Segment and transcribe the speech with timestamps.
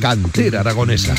[0.00, 1.12] Cantera Aragonesa.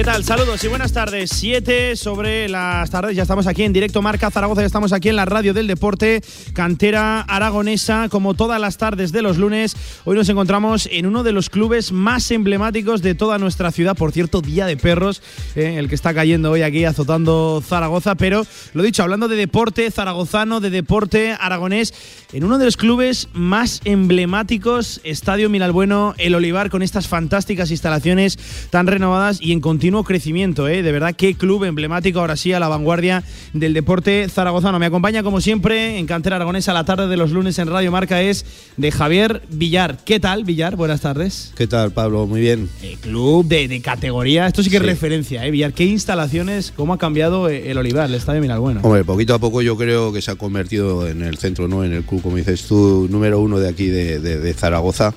[0.00, 0.24] ¿Qué tal?
[0.24, 1.28] Saludos y buenas tardes.
[1.28, 3.14] Siete sobre las tardes.
[3.14, 4.62] Ya estamos aquí en directo Marca Zaragoza.
[4.62, 6.22] Ya estamos aquí en la radio del deporte,
[6.54, 9.76] cantera aragonesa, como todas las tardes de los lunes.
[10.06, 13.94] Hoy nos encontramos en uno de los clubes más emblemáticos de toda nuestra ciudad.
[13.94, 15.20] Por cierto, Día de Perros,
[15.54, 18.14] eh, el que está cayendo hoy aquí azotando Zaragoza.
[18.14, 21.92] Pero lo dicho, hablando de deporte zaragozano, de deporte aragonés,
[22.32, 28.38] en uno de los clubes más emblemáticos, Estadio Miralbueno, el Olivar, con estas fantásticas instalaciones
[28.70, 30.82] tan renovadas y en continuo crecimiento, ¿eh?
[30.82, 34.78] De verdad, qué club emblemático, ahora sí, a la vanguardia del deporte zaragozano.
[34.78, 38.22] Me acompaña, como siempre, en Cantera Aragonesa, la tarde de los lunes en Radio Marca
[38.22, 38.44] es
[38.76, 39.98] de Javier Villar.
[40.04, 40.76] ¿Qué tal, Villar?
[40.76, 41.52] Buenas tardes.
[41.56, 42.26] ¿Qué tal, Pablo?
[42.26, 42.68] Muy bien.
[42.82, 45.50] Eh, club de, de, categoría, esto sí que es referencia, ¿eh?
[45.50, 48.80] Villar, ¿qué instalaciones, cómo ha cambiado el Olivar, el Estadio Miralbueno?
[48.82, 51.84] Hombre, poquito a poco yo creo que se ha convertido en el centro, ¿no?
[51.84, 55.14] En el club, como dices tú, número uno de aquí de, de, de Zaragoza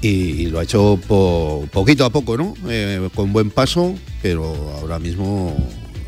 [0.00, 2.54] y, lo ha hecho po, poquito a poco, ¿no?
[2.68, 5.56] Eh, con buen paso, pero ahora mismo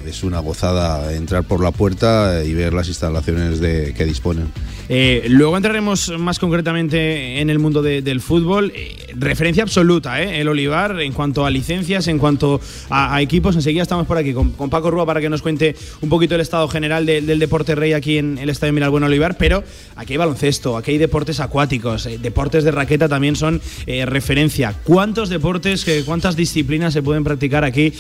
[0.07, 4.53] es una gozada entrar por la puerta y ver las instalaciones de, que disponen.
[4.89, 8.73] Eh, luego entraremos más concretamente en el mundo de, del fútbol.
[8.75, 10.41] Eh, referencia absoluta, ¿eh?
[10.41, 13.55] el Olivar, en cuanto a licencias, en cuanto a, equipos.
[13.55, 16.41] Enseguida estamos por aquí con, con, Paco Rúa para que nos cuente un poquito el
[16.41, 19.37] estado general de, del deporte rey aquí en el Estadio Miralbueno Olivar.
[19.37, 19.63] Pero
[19.97, 24.75] aquí hay baloncesto, aquí hay deportes acuáticos, eh, deportes de raqueta también son referencia.
[24.85, 27.93] ¿Cuántos deportes, cuántas disciplinas se pueden practicar aquí,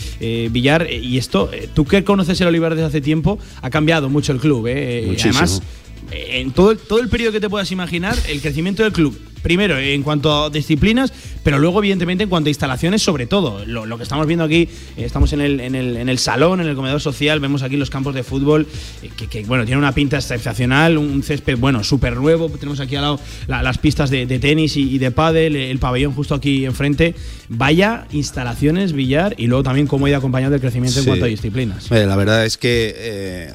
[0.50, 0.90] Villar?
[0.90, 4.68] Y esto, tú que conoces el Olivar desde hace tiempo, ha cambiado mucho el club.
[5.06, 5.38] Muchísimo.
[5.38, 5.62] Además,
[6.10, 9.18] en todo el, todo el periodo que te puedas imaginar, el crecimiento del club.
[9.42, 11.12] Primero, en cuanto a disciplinas,
[11.44, 13.64] pero luego, evidentemente, en cuanto a instalaciones, sobre todo.
[13.66, 16.60] Lo, lo que estamos viendo aquí, eh, estamos en el, en, el, en el, salón,
[16.60, 18.66] en el comedor social, vemos aquí los campos de fútbol,
[19.00, 22.48] eh, que, que, bueno, tiene una pinta excepcional, un césped, bueno, súper nuevo.
[22.48, 25.78] Tenemos aquí al lado la, las pistas de, de tenis y, y, de pádel, el
[25.78, 27.14] pabellón justo aquí enfrente.
[27.48, 31.00] Vaya instalaciones, billar, y luego también cómo ha ido acompañado el crecimiento sí.
[31.00, 31.92] en cuanto a disciplinas.
[31.92, 33.52] Eh, la verdad es que eh,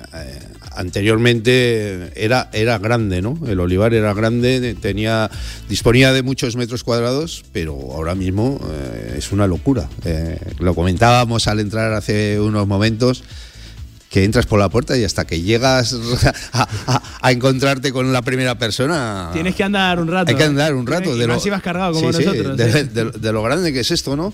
[0.76, 3.38] anteriormente era, era grande, ¿no?
[3.48, 5.30] El olivar era grande, tenía
[5.70, 9.90] disponía de muchos metros cuadrados, pero ahora mismo eh, es una locura.
[10.06, 13.24] Eh, lo comentábamos al entrar hace unos momentos
[14.14, 15.94] que entras por la puerta y hasta que llegas
[16.54, 19.32] a, a, a, encontrarte con la primera persona.
[19.34, 20.30] Tienes que andar un rato.
[20.30, 21.18] Hay que andar un rato.
[21.18, 22.56] De lo, si vas cargado como sí, nosotros.
[22.56, 24.32] Sí, de, de, de, lo grande que es esto, ¿no?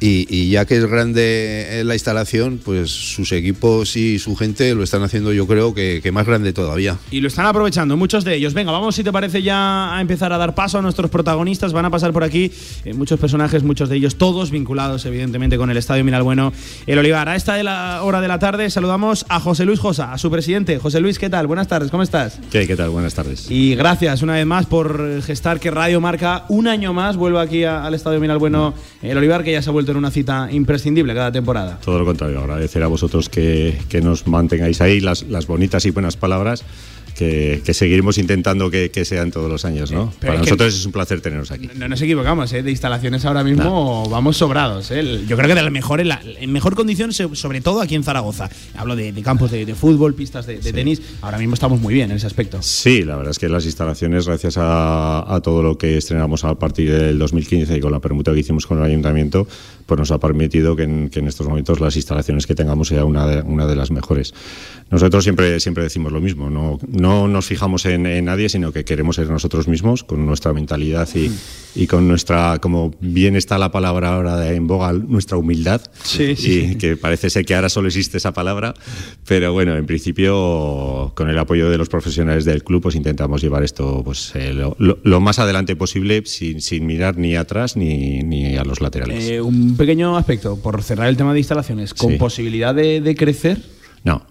[0.00, 4.82] Y, y, ya que es grande la instalación, pues sus equipos y su gente lo
[4.82, 6.98] están haciendo yo creo que, que, más grande todavía.
[7.10, 8.54] Y lo están aprovechando muchos de ellos.
[8.54, 11.72] Venga, vamos si te parece ya a empezar a dar paso a nuestros protagonistas.
[11.72, 12.52] Van a pasar por aquí
[12.84, 16.52] eh, muchos personajes, muchos de ellos todos vinculados evidentemente con el Estadio Miralbueno
[16.86, 17.28] El Olivar.
[17.28, 20.30] A esta de la hora de la tarde saludamos a José Luis Josa, a su
[20.30, 20.78] presidente.
[20.78, 21.46] José Luis, ¿qué tal?
[21.46, 22.38] Buenas tardes, ¿cómo estás?
[22.50, 22.90] ¿Qué, qué tal?
[22.90, 23.50] Buenas tardes.
[23.50, 27.64] Y gracias una vez más por gestar que Radio Marca un año más vuelva aquí
[27.64, 31.14] a, al Estadio Miralbueno El Olivar, que ya se ha vuelto en una cita imprescindible
[31.14, 31.78] cada temporada.
[31.84, 35.90] Todo lo contrario, agradecer a vosotros que, que nos mantengáis ahí las, las, bonitas y
[35.90, 36.64] buenas palabras.
[37.14, 40.12] Que, que seguiremos intentando que, que, sean todos los años, ¿no?
[40.18, 41.70] Pero Para es nosotros es un placer teneros aquí.
[41.76, 42.62] No nos equivocamos, ¿eh?
[42.62, 45.24] De instalaciones ahora mismo vamos sobrados, ¿eh?
[45.28, 48.02] Yo creo que de la mejor, en, la, en mejor condición, sobre todo aquí en
[48.02, 48.50] Zaragoza.
[48.76, 50.72] Hablo de, de campos de, de, fútbol, pistas de, de sí.
[50.72, 51.02] tenis.
[51.22, 52.60] Ahora mismo estamos muy bien en ese aspecto.
[52.62, 56.54] Sí, la verdad es que las instalaciones, gracias a, a todo lo que estrenamos a
[56.56, 59.46] partir del 2015 y con la permuta que hicimos con el ayuntamiento,
[59.86, 63.04] pues nos ha permitido que en, que en estos momentos las instalaciones que tengamos sea
[63.04, 64.34] una de, una de las mejores.
[64.90, 68.84] Nosotros siempre, siempre decimos lo mismo, no, no nos fijamos en, en, nadie, sino que
[68.84, 71.30] queremos ser nosotros mismos con nuestra mentalidad y,
[71.74, 75.80] y, con nuestra, como bien está la palabra ahora en boga, nuestra humildad.
[76.02, 76.70] Sí, sí.
[76.72, 78.74] Y que parece ser que ahora solo existe esa palabra,
[79.26, 83.64] pero bueno, en principio, con el apoyo de los profesionales del club, pues intentamos llevar
[83.64, 88.22] esto pues, eh, lo, lo, lo, más adelante posible sin, sin mirar ni atrás ni,
[88.22, 89.28] ni a los laterales.
[89.28, 92.18] Eh, un pequeño aspecto, por cerrar el tema de instalaciones, ¿con sí.
[92.18, 93.62] posibilidad de, de crecer?
[94.04, 94.26] No,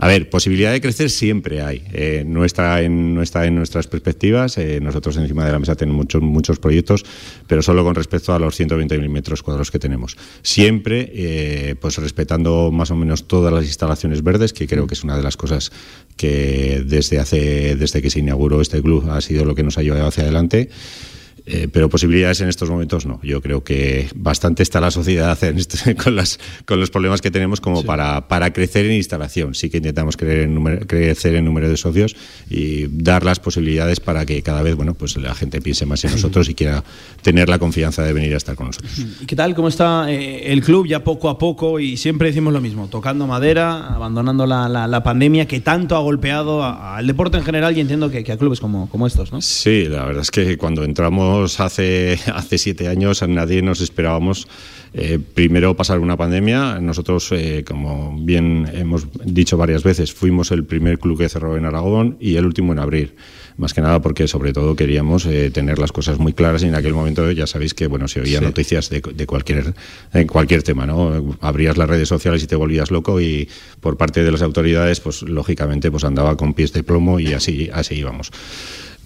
[0.00, 1.82] a ver, posibilidad de crecer siempre hay.
[1.92, 4.56] Eh, no, está en, no está en nuestras perspectivas.
[4.56, 7.04] Eh, nosotros encima de la mesa tenemos muchos, muchos proyectos,
[7.48, 10.16] pero solo con respecto a los 120.000 metros cuadrados que tenemos.
[10.42, 15.02] Siempre, eh, pues respetando más o menos todas las instalaciones verdes, que creo que es
[15.02, 15.72] una de las cosas
[16.16, 19.82] que desde, hace, desde que se inauguró este club ha sido lo que nos ha
[19.82, 20.68] llevado hacia adelante.
[21.50, 23.20] Eh, pero posibilidades en estos momentos no.
[23.22, 27.62] Yo creo que bastante está la sociedad este, con, las, con los problemas que tenemos
[27.62, 29.54] como para, para crecer en instalación.
[29.54, 32.16] Sí que intentamos crecer en, número, crecer en número de socios
[32.50, 36.10] y dar las posibilidades para que cada vez bueno, pues la gente piense más en
[36.12, 36.84] nosotros y quiera
[37.22, 38.92] tener la confianza de venir a estar con nosotros.
[39.22, 39.54] ¿Y qué tal?
[39.54, 41.80] ¿Cómo está eh, el club ya poco a poco?
[41.80, 46.62] Y siempre decimos lo mismo, tocando madera, abandonando la, la, pandemia que tanto ha golpeado
[46.62, 49.40] al deporte en general y entiendo que, que, a clubes como, como estos, ¿no?
[49.40, 54.48] Sí, la verdad es que cuando entramos hace, hace siete años a nadie nos esperábamos
[54.94, 56.80] eh, primero pasar una pandemia.
[56.80, 61.64] Nosotros, eh, como bien hemos dicho varias veces, fuimos el primer club que cerró en
[61.64, 63.14] Aragón y el último en abrir.
[63.58, 66.76] Más que nada porque sobre todo queríamos eh, tener las cosas muy claras y en
[66.76, 69.74] aquel momento ya sabéis que bueno se oía noticias de, cualquier
[70.14, 73.48] en cualquier tema no abrías las redes sociales y te volvías loco y
[73.80, 77.68] por parte de las autoridades pues lógicamente pues andaba con pies de plomo y así
[77.72, 78.30] así íbamos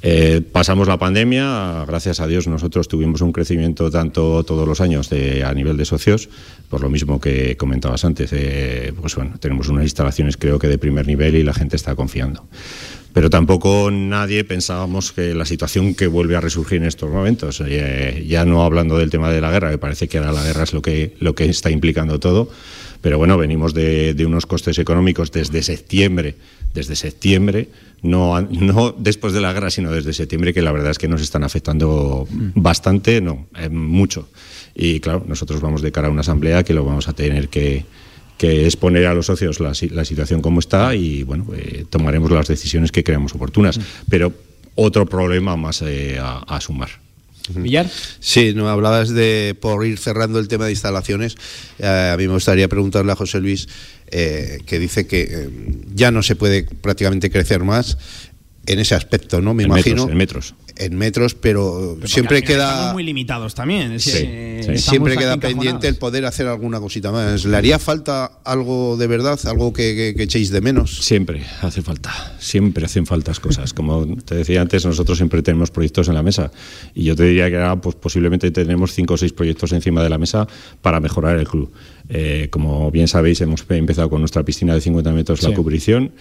[0.03, 5.09] eh, pasamos la pandemia, gracias a Dios nosotros tuvimos un crecimiento tanto todos los años
[5.09, 6.29] de, a nivel de socios,
[6.69, 10.79] por lo mismo que comentabas antes, eh, pues bueno, tenemos unas instalaciones creo que de
[10.79, 12.45] primer nivel y la gente está confiando.
[13.13, 18.25] Pero tampoco nadie pensábamos que la situación que vuelve a resurgir en estos momentos, eh,
[18.27, 20.73] ya no hablando del tema de la guerra, que parece que ahora la guerra es
[20.73, 22.49] lo que, lo que está implicando todo,
[23.03, 26.37] pero bueno, venimos de, unos costes económicos desde septiembre,
[26.73, 27.69] desde septiembre,
[28.01, 31.21] no, no después de la guerra, sino desde septiembre, que la verdad es que nos
[31.21, 34.29] están afectando bastante, no, eh, mucho.
[34.75, 37.85] Y claro, nosotros vamos de cara a una asamblea que lo vamos a tener que,
[38.39, 42.91] que exponer a los socios la, situación como está y bueno, eh, tomaremos las decisiones
[42.91, 43.79] que creamos oportunas.
[43.79, 43.83] Mm.
[44.09, 44.33] Pero
[44.75, 46.91] otro problema más eh, a, sumar.
[47.51, 47.91] ¿Villar?
[48.21, 51.37] Sí, no hablabas de, por ir cerrando el tema de instalaciones,
[51.79, 53.69] eh, a mí me gustaría preguntarle a José Luis,
[54.11, 55.49] que dice que
[55.95, 57.97] ya no se puede prácticamente crecer más
[58.67, 59.55] en ese aspecto, ¿no?
[59.55, 60.07] Me imagino.
[60.07, 60.55] en metros
[60.85, 62.71] en metros, pero, siempre queda.
[62.71, 63.99] Estamos muy limitados también.
[64.01, 67.45] Siempre queda pendiente el poder hacer alguna cosita más.
[67.45, 70.99] ¿Le haría falta algo de verdad, algo que, echéis de menos?
[71.05, 72.13] Siempre hace falta.
[72.39, 73.73] Siempre hacen faltas cosas.
[73.73, 76.51] Como te decía antes, nosotros siempre tenemos proyectos en la mesa.
[76.95, 80.11] Y yo te diría que ahora, pues posiblemente tenemos cinco o seis proyectos encima de
[80.11, 80.47] la mesa
[80.81, 81.73] para mejorar el club.
[82.09, 86.13] Eh, como bien sabéis, hemos empezado con nuestra piscina de 50 metros la cubrición.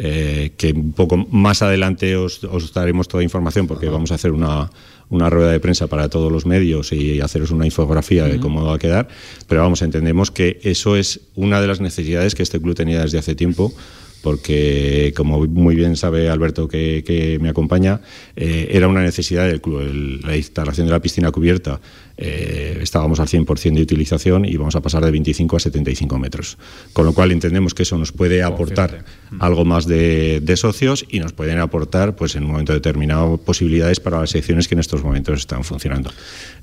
[0.00, 2.40] Eh, que un poco más adelante os,
[2.72, 4.70] daremos toda información porque vamos a hacer una,
[5.08, 8.76] una, rueda de prensa para todos los medios y haceros una infografía de cómo va
[8.76, 9.08] a quedar,
[9.48, 13.18] pero vamos, entendemos que eso es una de las necesidades que este club tenía desde
[13.18, 13.74] hace tiempo
[14.22, 18.00] porque como muy bien sabe Alberto que, me acompaña,
[18.36, 19.82] eh, era una necesidad del club,
[20.24, 21.80] la instalación de la piscina cubierta
[22.20, 26.58] eh, estábamos al 100% de utilización y vamos a pasar de 25 a 75 metros.
[26.92, 29.04] Con lo cual entendemos que eso nos puede aportar
[29.38, 34.18] algo más de, socios y nos pueden aportar, pues en un momento determinado, posibilidades para
[34.18, 36.10] las secciones que en estos momentos están funcionando.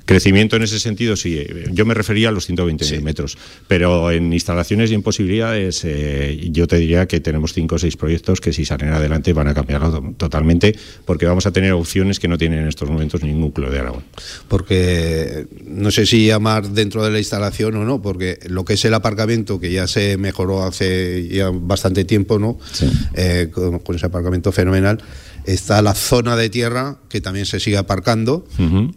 [0.03, 1.41] Crecimiento en ese sentido, sí.
[1.71, 3.37] Yo me refería a los 120 metros,
[3.67, 7.95] pero en instalaciones y en posibilidades, eh, yo te diría que tenemos 5 o 6
[7.95, 9.81] proyectos que si salen adelante van a cambiar
[10.17, 10.75] totalmente,
[11.05, 14.03] porque vamos a tener opciones que no tienen en estos momentos ningún club de Aragón.
[14.47, 18.85] Porque no sé si llamar dentro de la instalación o no, porque lo que es
[18.85, 22.57] el aparcamiento, que ya se mejoró hace ya bastante tiempo, ¿no?
[23.13, 25.01] Eh, con, ese aparcamiento fenomenal,
[25.45, 28.45] está la zona de tierra que también se sigue aparcando.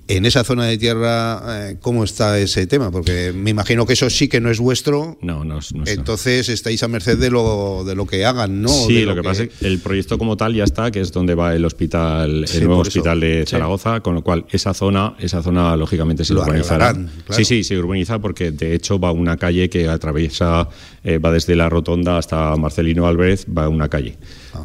[0.08, 2.90] En esa zona de tierra, eh, ¿cómo está ese tema?
[2.90, 5.18] Porque me imagino que eso sí que no es vuestro.
[5.22, 8.68] No, no, no Entonces estáis a merced de lo, de lo que hagan, ¿no?
[8.68, 11.34] Sí, lo, que, pasa es que el proyecto como tal ya está, que es donde
[11.34, 15.76] va el hospital, el nuevo hospital de Zaragoza, con lo cual esa zona, esa zona
[15.76, 16.94] lógicamente se urbanizará.
[17.30, 20.68] Sí, sí, se urbaniza porque de hecho va una calle que atraviesa,
[21.04, 24.16] eh, va desde la rotonda hasta Marcelino Álvarez, va una calle.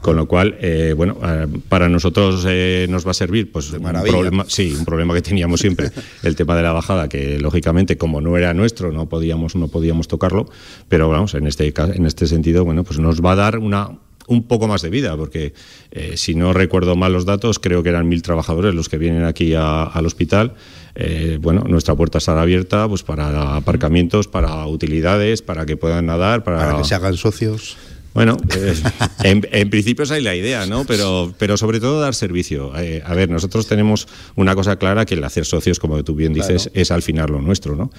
[0.01, 3.81] Con lo cual, eh, bueno, eh, para nosotros eh, nos va a servir, pues un
[3.81, 5.91] problema, sí, un problema que teníamos siempre,
[6.23, 10.07] el tema de la bajada, que lógicamente como no era nuestro, no podíamos, no podíamos
[10.07, 10.49] tocarlo,
[10.87, 14.43] pero vamos, en este en este sentido, bueno, pues nos va a dar una un
[14.43, 15.53] poco más de vida, porque
[16.15, 19.53] si no recuerdo mal los datos, creo que eran mil trabajadores los que vienen aquí
[19.53, 20.53] al hospital.
[21.41, 26.57] bueno, nuestra puerta estará abierta pues para aparcamientos, para utilidades, para que puedan nadar, para,
[26.57, 27.75] para que se hagan socios.
[28.13, 28.37] Bueno,
[29.23, 30.85] eh, en, principio esa es la idea, ¿no?
[30.85, 32.77] Pero, pero sobre todo dar servicio.
[32.77, 36.33] Eh, a ver, nosotros tenemos una cosa clara que el hacer socios, como tú bien
[36.33, 37.91] dices, es al final lo nuestro, ¿no?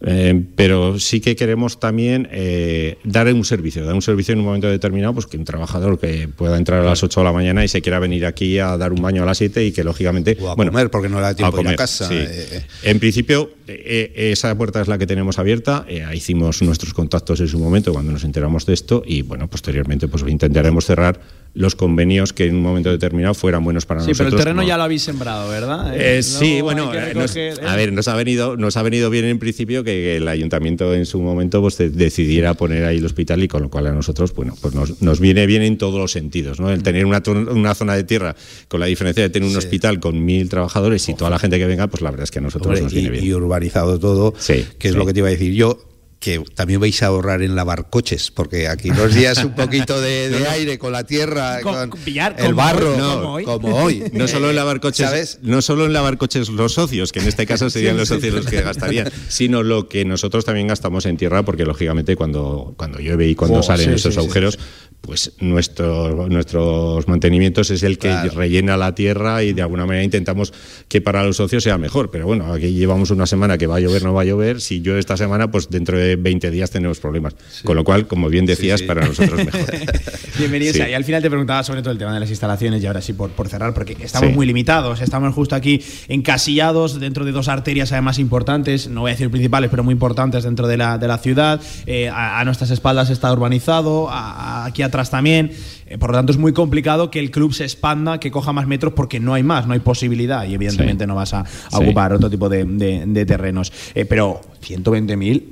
[0.00, 4.44] Eh, pero sí que queremos también eh, dar un servicio, dar un servicio en un
[4.44, 7.64] momento determinado, pues que un trabajador que pueda entrar a las 8 de la mañana
[7.64, 10.36] y se quiera venir aquí a dar un baño a las 7 y que lógicamente...
[10.40, 12.08] O a bueno, comer porque no le da tiempo a, ir a casa.
[12.12, 15.84] Eh, en principio, esa puerta es la que tenemos abierta.
[16.14, 20.22] hicimos nuestros contactos en su momento cuando nos enteramos de esto y bueno, posteriormente pues
[20.28, 21.20] intentaremos cerrar
[21.58, 24.16] los convenios que en un momento determinado fueran buenos para nosotros.
[24.16, 25.92] Sí, pero el terreno ya lo habéis sembrado, ¿verdad?
[25.92, 30.16] Eh, sí, bueno, a ver, nos ha venido nos ha venido bien en principio que
[30.16, 33.88] el ayuntamiento en su momento pues decidiera poner ahí el hospital y con lo cual
[33.88, 36.70] a nosotros, bueno, pues nos, nos viene bien en todos los sentidos, ¿no?
[36.70, 38.36] El tener una, una zona de tierra
[38.68, 41.66] con la diferencia de tener un hospital con mil trabajadores y toda la gente que
[41.66, 43.24] venga, pues la verdad es que a nosotros nos viene y, bien.
[43.24, 45.88] Y urbanizado todo, sí, que es lo que te iba a decir yo
[46.18, 50.28] que también vais a ahorrar en lavar coches, porque aquí los días un poquito de,
[50.30, 52.00] de aire con la tierra, con, con
[52.38, 53.44] el barro, hoy, como, hoy.
[53.44, 54.04] como hoy.
[54.12, 55.38] No solo en lavar coches, ¿sabes?
[55.42, 58.34] no solo en lavar coches los socios, que en este caso serían sí, los socios
[58.34, 62.74] sí, los que gastarían, sino lo que nosotros también gastamos en tierra, porque lógicamente cuando,
[62.76, 64.58] cuando llueve y cuando oh, salen esos agujeros,
[65.00, 68.30] pues nuestro, nuestros mantenimientos es el que claro.
[68.32, 70.52] rellena la tierra y de alguna manera intentamos
[70.88, 72.10] que para los socios sea mejor.
[72.10, 74.60] Pero bueno, aquí llevamos una semana que va a llover, no va a llover.
[74.60, 77.34] Si llueve esta semana, pues dentro de 20 días tenemos problemas.
[77.50, 77.64] Sí.
[77.64, 78.88] Con lo cual, como bien decías, sí, sí.
[78.88, 79.66] para nosotros mejor.
[80.38, 80.76] Bienvenidos.
[80.76, 83.14] Y al final te preguntaba sobre todo el tema de las instalaciones y ahora sí
[83.14, 85.00] por, por cerrar, porque estamos muy limitados.
[85.00, 89.70] Estamos justo aquí encasillados dentro de dos arterias además importantes, no voy a decir principales,
[89.70, 91.60] pero muy importantes dentro de la, de la ciudad.
[91.86, 95.52] Eh, a, a, nuestras espaldas está urbanizado, a, a, aquí atrás también.
[95.88, 98.66] Eh, por lo tanto, es muy complicado que el club se expanda, que coja más
[98.66, 102.28] metros, porque no hay más, no hay posibilidad y evidentemente no vas a, ocupar otro
[102.28, 103.72] tipo de, de, de terrenos.
[103.94, 105.42] Eh, pero 120.000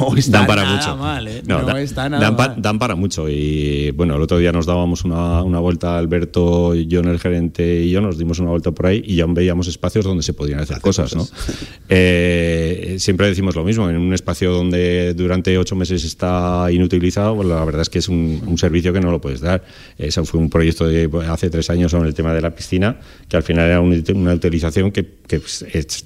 [0.00, 0.96] no está dan para nada mucho.
[0.96, 1.42] mal, ¿eh?
[1.46, 2.62] No, no da, está nada dan, pa, mal.
[2.62, 3.28] dan, para mucho.
[3.28, 7.90] Y bueno, el otro día nos dábamos una, una, vuelta, Alberto, John, el gerente y
[7.90, 10.76] yo, nos dimos una vuelta por ahí y ya veíamos espacios donde se podían hacer,
[10.76, 11.86] hacer cosas, cosas, ¿no?
[11.88, 17.48] eh, siempre decimos lo mismo, en un espacio donde durante ocho meses está inutilizado, pues
[17.48, 19.64] la verdad es que es un, un servicio que no lo puedes dar.
[19.98, 22.98] Eso fue un proyecto de hace tres años sobre el tema de la piscina,
[23.28, 25.64] que al final era un, una utilización que, que pues,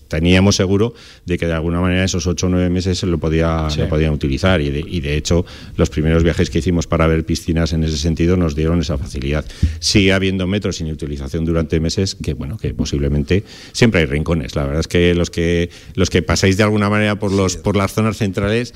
[0.08, 0.94] teníamos seguro
[1.24, 3.80] de que de alguna manera esos ocho o nueve meses lo, podía, sí.
[3.80, 4.60] lo podían utilizar.
[4.60, 5.44] Y de, y de, hecho,
[5.76, 9.44] los primeros viajes que hicimos para ver piscinas en ese sentido nos dieron esa facilidad.
[9.80, 14.54] Sigue habiendo metros sin utilización durante meses que, bueno, que posiblemente siempre hay rincones.
[14.56, 17.76] La verdad es que los que, los que pasáis de alguna manera por, los, por
[17.76, 18.74] las zonas centrales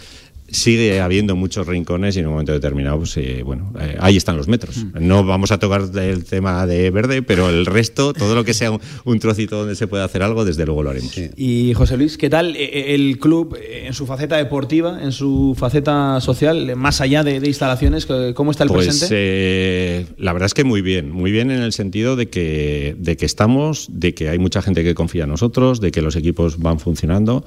[0.49, 4.37] sigue habiendo muchos rincones y en un momento determinado, pues, eh, bueno, eh, ahí están
[4.37, 4.77] los metros.
[4.77, 5.07] Mm.
[5.07, 8.71] No vamos a tocar el tema de verde, pero el resto, todo lo que sea
[8.71, 11.13] un, un trocito donde se pueda hacer algo, desde luego lo haremos.
[11.13, 11.31] Sí.
[11.37, 16.21] Y José Luis, ¿qué tal eh, el club en su faceta deportiva, en su faceta
[16.21, 18.07] social, más allá de, de instalaciones?
[18.35, 19.15] ¿Cómo está el pues, presente?
[19.19, 23.17] Eh, la verdad es que muy bien, muy bien en el sentido de que, de
[23.17, 26.59] que estamos, de que hay mucha gente que confía en nosotros, de que los equipos
[26.59, 27.45] van funcionando.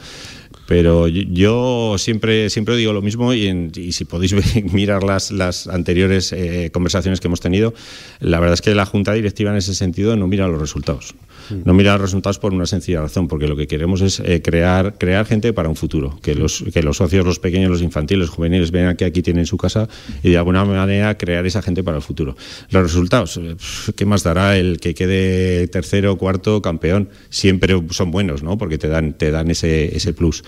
[0.68, 4.36] Pero yo siempre, siempre digo lo mismo y, en, y si podéis
[4.74, 7.74] mirar las, las anteriores eh, conversaciones que hemos tenido,
[8.20, 11.16] la verdad es que la Junta Directiva en ese sentido no mira los resultados.
[11.64, 14.98] No mira los resultados por una sencilla razón, porque lo que queremos es eh, crear,
[14.98, 18.30] crear gente para un futuro, que los, que los socios, los pequeños, los infantiles, los
[18.30, 19.88] juveniles vean que aquí tienen su casa
[20.24, 22.36] y de alguna manera crear esa gente para el futuro.
[22.70, 23.56] Los resultados, eh,
[23.96, 27.10] ¿qué más dará el que quede tercero, cuarto, campeón?
[27.30, 28.58] Siempre son buenos, ¿no?
[28.58, 30.44] Porque te dan, te dan ese, ese plus.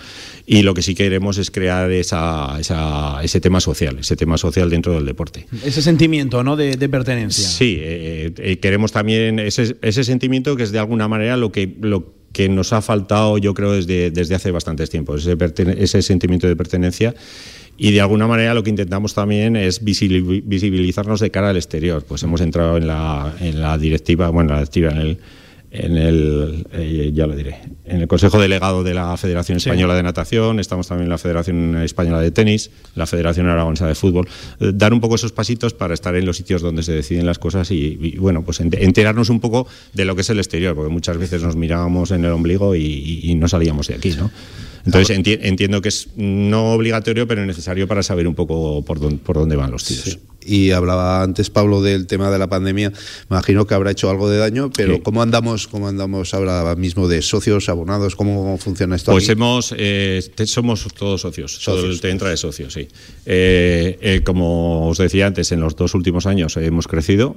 [0.46, 4.70] Y lo que sí queremos es crear esa, esa, ese tema social, ese tema social
[4.70, 5.46] dentro del deporte.
[5.66, 6.56] Ese sentimiento, ¿no?
[6.56, 7.48] De, de pertenencia.
[7.48, 11.76] Sí, eh, eh, queremos también ese, ese sentimiento que es de alguna manera lo que,
[11.82, 15.38] lo que nos ha faltado, yo creo, desde, desde hace bastantes tiempos, ese,
[15.78, 17.14] ese sentimiento de pertenencia.
[17.78, 22.04] Y de alguna manera lo que intentamos también es visibilizarnos de cara al exterior.
[22.08, 25.18] Pues hemos entrado en la, en la directiva, bueno, la directiva, en el,
[25.72, 29.98] en el eh, ya lo diré en el Consejo Delegado de la Federación Española sí.
[29.98, 34.28] de Natación estamos también en la Federación Española de Tenis la Federación Aragonesa de Fútbol
[34.60, 37.38] eh, dar un poco esos pasitos para estar en los sitios donde se deciden las
[37.38, 40.92] cosas y, y bueno pues enterarnos un poco de lo que es el exterior porque
[40.92, 44.32] muchas veces nos mirábamos en el ombligo y, y, y no salíamos de aquí ¿no?
[44.88, 49.18] Entonces enti entiendo que es no obligatorio, pero necesario para saber un poco por dónde,
[49.18, 50.06] por dónde van los tiros.
[50.06, 50.20] Sí.
[50.48, 52.90] Y hablaba antes Pablo del tema de la pandemia.
[52.90, 55.02] Me imagino que habrá hecho algo de daño, pero sí.
[55.02, 58.16] ¿cómo andamos cómo andamos ahora mismo de socios, abonados?
[58.16, 59.12] ¿Cómo funciona esto?
[59.12, 59.34] Pues aquí?
[59.34, 61.54] hemos eh, somos todos socios.
[61.54, 62.88] socios todo entra de socios, sí.
[63.26, 67.36] Eh, eh, como os decía antes, en los dos últimos años hemos crecido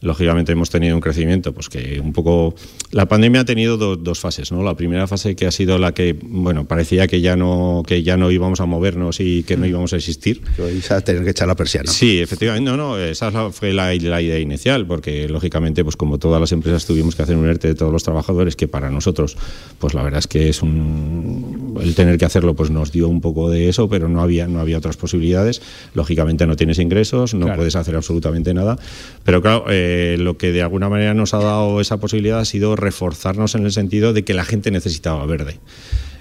[0.00, 2.54] lógicamente hemos tenido un crecimiento, pues que un poco...
[2.90, 4.62] La pandemia ha tenido do, dos fases, ¿no?
[4.62, 8.16] La primera fase que ha sido la que, bueno, parecía que ya no, que ya
[8.16, 9.70] no íbamos a movernos y que no Mm.
[9.70, 10.40] íbamos a existir.
[10.56, 11.90] Vais a tener que echar la persiana.
[11.90, 16.40] Sí, efectivamente, no, no, esa fue la, la, idea inicial, porque lógicamente, pues como todas
[16.40, 19.36] las empresas tuvimos que hacer un ERTE de todos los trabajadores, que para nosotros,
[19.78, 21.76] pues la verdad es que es un...
[21.82, 24.60] El tener que hacerlo, pues nos dio un poco de eso, pero no había, no
[24.60, 25.60] había otras posibilidades.
[25.94, 27.58] Lógicamente no tienes ingresos, no claro.
[27.58, 28.78] puedes hacer absolutamente nada,
[29.24, 29.64] pero claro...
[29.68, 33.54] Eh, eh, lo que de alguna manera nos ha dado esa posibilidad ha sido reforzarnos
[33.54, 35.58] en el sentido de que la gente necesitaba verde.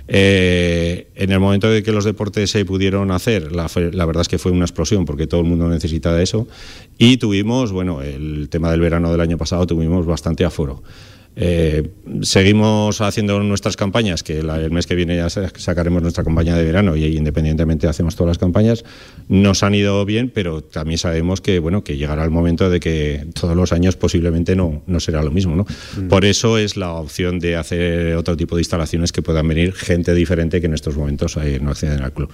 [0.07, 4.29] Eh, en el momento de que los deportes se pudieron hacer, la, la, verdad es
[4.29, 6.47] que fue una explosión porque todo el mundo necesitaba eso
[6.97, 10.81] y tuvimos, bueno, el tema del verano del año pasado tuvimos bastante aforo.
[11.39, 11.91] Eh,
[12.24, 16.96] seguimos haciendo nuestras campañas, que el mes que viene ya sacaremos nuestra campaña de verano
[16.96, 18.84] y independientemente hacemos todas las campañas.
[19.29, 23.27] Nos han ido bien, pero también sabemos que bueno que llegará el momento de que
[23.39, 25.56] todos los años posiblemente no, no será lo mismo.
[25.56, 25.67] ¿no?
[25.98, 26.08] Mm.
[26.08, 30.15] Por eso es la opción de hacer otro tipo de instalaciones que puedan venir gente
[30.15, 32.32] diferente que en estos momentos no acceden al club.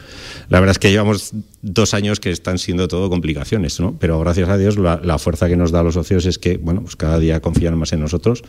[0.48, 3.98] La verdad es que llevamos dos años que están siendo todo complicaciones, ¿no?
[4.00, 6.55] pero gracias a Dios la, la fuerza que nos da a los socios es que
[6.55, 8.43] bueno, pues cada día confían más en nosotros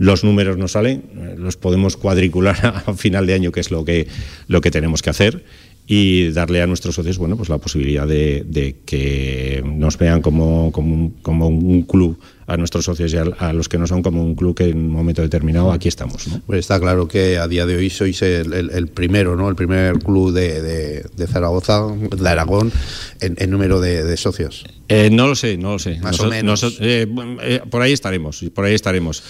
[0.00, 1.04] los números no salen,
[1.36, 4.08] los podemos cuadricular a final de año, que es lo que,
[4.48, 5.44] lo que tenemos que hacer
[5.86, 11.48] y darle a nuestros socios bueno pues la posibilidad de, que nos vean como, como
[11.48, 12.18] un club
[12.50, 14.90] a nuestros socios y a, los que no son como un club que en un
[14.90, 16.26] momento determinado aquí estamos.
[16.46, 19.48] Pues está claro que a día de hoy sois el, primero, ¿no?
[19.48, 22.72] El primer club de, Zaragoza, de Aragón,
[23.20, 24.64] en, número de, socios.
[24.88, 26.00] Eh, no lo sé, no lo sé.
[26.00, 26.64] Más o menos.
[26.80, 27.06] Eh,
[27.42, 29.22] eh, por ahí estaremos, por ahí estaremos.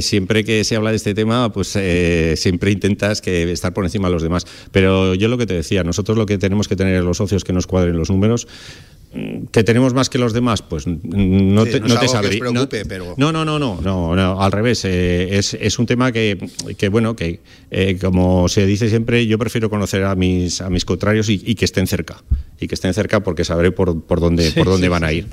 [0.00, 1.76] siempre que se habla de este tema, pues
[2.40, 4.46] siempre intentas que estar por encima de los demás.
[4.70, 7.52] Pero yo lo que te decía, nosotros lo que tenemos que tener los socios que
[7.52, 8.48] nos cuadren los números
[9.50, 12.42] que tenemos más que los demás, pues no te, no, te sabría.
[12.50, 13.14] No, pero...
[13.18, 14.84] no, no, no, no, no, al revés.
[14.84, 16.38] Eh, es, es, un tema que,
[16.78, 17.40] que bueno, que
[17.70, 21.64] eh, como se dice siempre, yo prefiero conocer a mis, a mis contrarios y, que
[21.64, 22.22] estén cerca.
[22.58, 25.26] Y que estén cerca porque sabré por, por dónde, por dónde van a ir.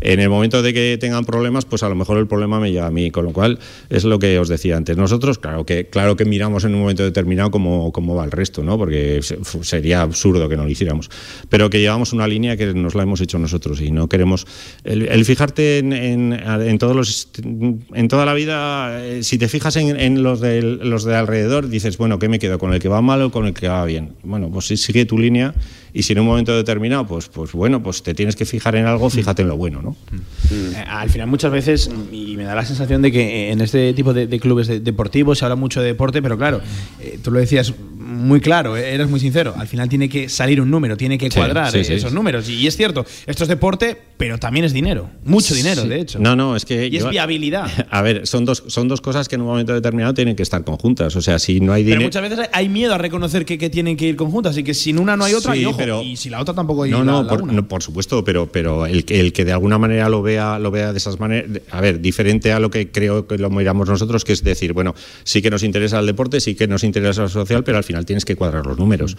[0.00, 2.88] En el momento de que tengan problemas, pues a lo mejor el problema me lleva
[2.88, 3.10] a mí.
[3.10, 3.58] Con lo cual,
[3.88, 4.96] es lo que os decía antes.
[4.96, 8.62] Nosotros, claro que, claro que miramos en un momento determinado cómo, cómo va el resto,
[8.62, 8.76] ¿no?
[8.76, 9.20] Porque
[9.62, 11.08] sería absurdo que no lo hiciéramos.
[11.48, 14.46] Pero que llevamos una línea que nos la hemos hecho nosotros y no queremos
[14.84, 20.22] el, fijarte en, en, todos los en toda la vida eh, si te fijas en,
[20.22, 23.22] los de los de alrededor dices bueno qué me quedo con el que va mal
[23.22, 25.54] o con el que va bien bueno pues sigue tu línea
[25.94, 28.86] y si en un momento determinado, pues, pues bueno, pues te tienes que fijar en
[28.86, 29.90] algo, fíjate en lo bueno, ¿no?
[29.90, 30.74] Mm.
[30.74, 34.14] Eh, al final muchas veces, y me da la sensación de que en este tipo
[34.14, 36.60] de, clubes deportivos se habla mucho de deporte, pero claro,
[37.00, 37.74] eh, tú lo decías
[38.12, 41.30] muy claro, eh, eres muy sincero, al final tiene que salir un número, tiene que
[41.30, 42.48] cuadrar esos números.
[42.48, 46.18] Y, es cierto, esto es deporte, pero también es dinero, mucho dinero, de hecho.
[46.18, 46.88] No, no, es que...
[46.88, 47.70] Y es viabilidad.
[47.90, 50.62] A ver, son dos, son dos cosas que en un momento determinado tienen que estar
[50.64, 51.16] conjuntas.
[51.16, 52.00] O sea, si no hay dinero...
[52.00, 54.98] Pero muchas veces hay miedo a reconocer que, tienen que ir conjuntas y que sin
[54.98, 57.66] una no hay otra, y, pero, y si la otra tampoco hay No, no, por,
[57.66, 60.98] por, supuesto, pero, pero el, el que de alguna manera lo vea, lo vea de
[60.98, 64.44] esas maneras, a ver, diferente a lo que creo que lo miramos nosotros, que es
[64.44, 67.78] decir, bueno, sí que nos interesa el deporte, sí que nos interesa lo social, pero
[67.78, 69.16] al final tienes que cuadrar los números.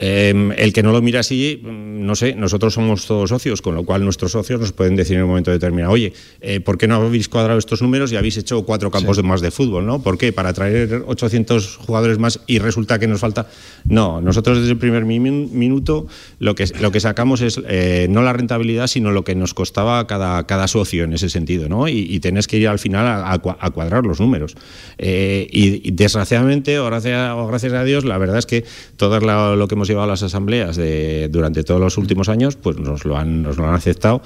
[0.00, 3.74] Em, el que no lo mira así, mm, no sé, nosotros somos todos socios, con
[3.74, 6.86] lo cual nuestros socios nos pueden decir en un momento determinado, oye, eh, ¿por qué
[6.86, 9.86] no habéis cuadrado estos números y habéis hecho cuatro campos de más de fútbol?
[9.86, 10.00] ¿no?
[10.00, 10.32] ¿Por qué?
[10.32, 13.48] ¿Para traer 800 jugadores más y resulta que nos falta?
[13.86, 16.06] No, nosotros desde el primer minuto
[16.38, 20.06] lo que, lo que sacamos es eh, no la rentabilidad, sino lo que nos costaba
[20.06, 21.88] cada, cada socio en ese sentido, ¿no?
[21.88, 24.54] Y, y tenés que ir al final a, cuadrar los números.
[24.98, 28.64] Eh, y, desgraciadamente, o gracias, o gracias a Dios, la verdad es que
[28.96, 29.18] todo
[29.56, 33.04] lo que hemos llevado a las asambleas de, durante todos los últimos años, pues nos
[33.04, 34.22] lo han, nos lo han aceptado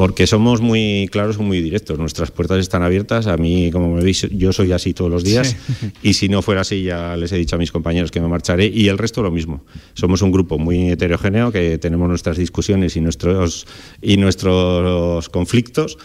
[0.00, 1.98] porque somos muy claros y muy directos.
[1.98, 3.26] Nuestras puertas están abiertas.
[3.26, 5.56] A mí, como me veis, yo soy así todos los días.
[6.02, 8.64] Y si no fuera así, ya les he dicho a mis compañeros que me marcharé.
[8.64, 9.62] Y el resto lo mismo.
[9.92, 13.66] Somos un grupo muy heterogéneo que tenemos nuestras discusiones y nuestros,
[14.00, 15.98] y nuestros conflictos.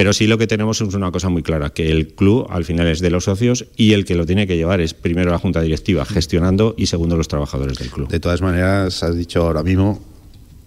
[0.00, 2.86] Pero sí lo que tenemos es una cosa muy clara, que el club al final
[2.86, 5.60] es de los socios y el que lo tiene que llevar es primero la junta
[5.60, 8.08] directiva gestionando y segundo los trabajadores del club.
[8.08, 10.02] De todas maneras, has dicho ahora mismo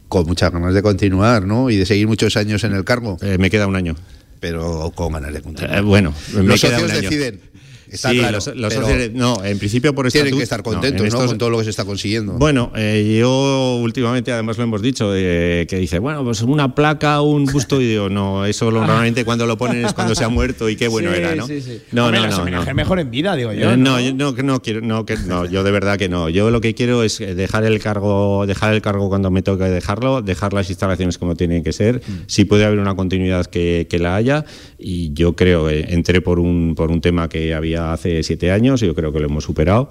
[0.07, 1.71] con muchas ganas de continuar, ¿no?
[1.71, 3.17] Y de seguir muchos años en el cargo.
[3.23, 3.95] Eh, me queda un año.
[4.39, 5.79] Pero con ganas de continuar.
[5.79, 7.41] Eh, bueno, me los socios deciden
[7.93, 8.51] sí, los,
[9.13, 11.25] no, en principio por Tienen que estar contentos ¿no?
[11.25, 12.33] con todo lo que se está consiguiendo.
[12.33, 17.45] Bueno, eh, yo últimamente, además lo hemos dicho, que dice, bueno, pues una placa, un
[17.45, 20.75] busto, y digo, no, eso normalmente cuando lo ponen es cuando se ha muerto y
[20.75, 21.47] qué bueno era, ¿no?
[21.47, 21.81] Sí, sí.
[21.91, 22.73] No, no, no, no.
[22.73, 23.71] mejor en vida, digo yo.
[23.71, 26.29] Eh, no, yo no, no quiero, no, que, no, yo de verdad que no.
[26.29, 30.21] Yo lo que quiero es dejar el cargo, dejar el cargo cuando me toque dejarlo,
[30.21, 31.97] dejar las instalaciones como tienen que ser.
[31.97, 32.11] Mm.
[32.27, 34.45] Si puede haber una continuidad que, que la haya,
[34.77, 38.81] y yo creo, eh, entré por un, por un tema que había hace siete años,
[38.81, 39.89] yo creo que lo hemos superado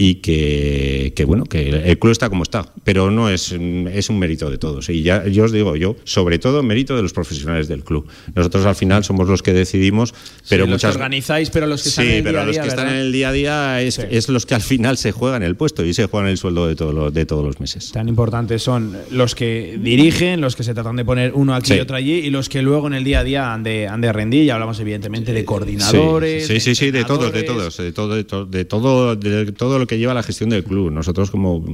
[0.00, 4.48] y que, bueno, que el club está como está, pero no es, es un mérito
[4.48, 4.88] de todos.
[4.90, 8.06] Y ya yo os digo, yo, sobre todo, mérito de los profesionales del club.
[8.32, 10.14] Nosotros al final somos los que decidimos,
[10.48, 10.90] pero sí, muchas...
[10.90, 12.88] Los que organizáis, pero los que están en el pero día los día, que están
[12.88, 15.84] en el día a día es, es, los que al final se juegan el puesto
[15.84, 17.90] y se juegan el sueldo de, todo de todos los meses.
[17.90, 21.80] Tan importantes son los que dirigen, los que se tratan de poner uno aquí y
[21.80, 24.12] otro allí, y los que luego en el día a día han de, han de
[24.12, 24.44] rendir.
[24.44, 26.46] Y hablamos evidentemente de coordinadores.
[26.46, 29.78] Sí, sí, sí, de todos, de todos, de todo, de todo, de todo, de todo
[29.80, 30.92] lo que lleva la gestión del club.
[30.92, 31.64] Nosotros como,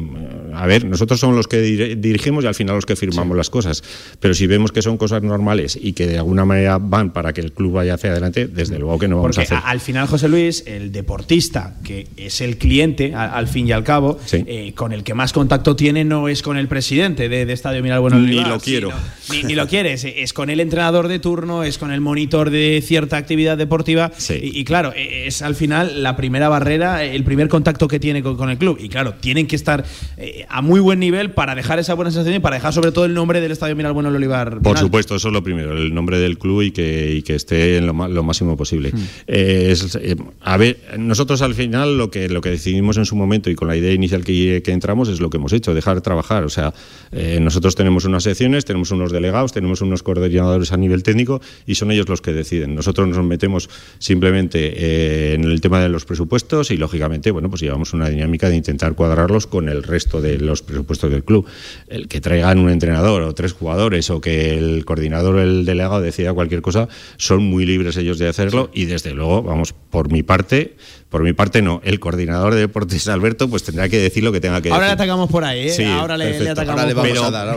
[0.54, 3.84] a ver, nosotros somos los que dirigimos y al final los que firmamos las cosas.
[4.20, 7.42] Pero si vemos que son cosas normales y que de alguna manera van para que
[7.42, 9.58] el club vaya hacia adelante, desde luego que no vamos a hacer.
[9.62, 14.18] Al final, José Luis, el deportista, que es el cliente, al, fin y al cabo,
[14.32, 18.00] eh, con el que más contacto tiene no es con el presidente de, Estadio Miral
[18.00, 18.90] Bueno Ni lo quiero.
[19.30, 23.16] ni, lo quieres, es con el entrenador de turno, es con el monitor de cierta
[23.16, 24.12] actividad deportiva.
[24.40, 28.50] Y, claro, e, es al final la primera barrera, el primer contacto que tiene con,
[28.50, 28.76] el club.
[28.78, 29.82] Y claro, tienen que estar
[30.18, 33.06] eh, a muy buen nivel para dejar esa buena sensación y para dejar sobre todo
[33.06, 34.60] el nombre del Estadio Miral Bueno Olivar.
[34.60, 37.86] Por supuesto, eso es lo primero, el nombre del club y que, que esté en
[37.86, 38.90] lo, máximo posible.
[38.92, 39.06] Hmm.
[39.26, 39.74] Eh,
[40.42, 43.68] a ver, nosotros al final lo que, lo que decidimos en su momento y con
[43.68, 46.44] la idea inicial que, que entramos es lo que hemos hecho, dejar trabajar.
[46.44, 46.74] O sea,
[47.10, 51.76] eh, nosotros tenemos unas secciones, tenemos unos delegados, tenemos unos coordinadores a nivel técnico y
[51.76, 52.74] son ellos los que deciden.
[52.74, 57.62] Nosotros nos metemos simplemente eh, en el tema de los presupuestos y lógicamente, bueno, pues
[57.62, 61.46] llevamos una dinámica de intentar cuadrarlos con el resto de los presupuestos del club.
[61.88, 66.00] El que traigan un entrenador o tres jugadores o que el coordinador o el delegado
[66.00, 70.22] decida cualquier cosa, son muy libres ellos de hacerlo y desde luego, vamos, por mi
[70.22, 70.76] parte,
[71.14, 71.80] por mi parte, no.
[71.84, 74.72] El coordinador de deportes, Alberto, pues tendrá que decir lo que tenga que decir.
[74.72, 75.86] Ahora le atacamos por ahí, ¿eh?
[75.86, 76.86] ahora le, atacamos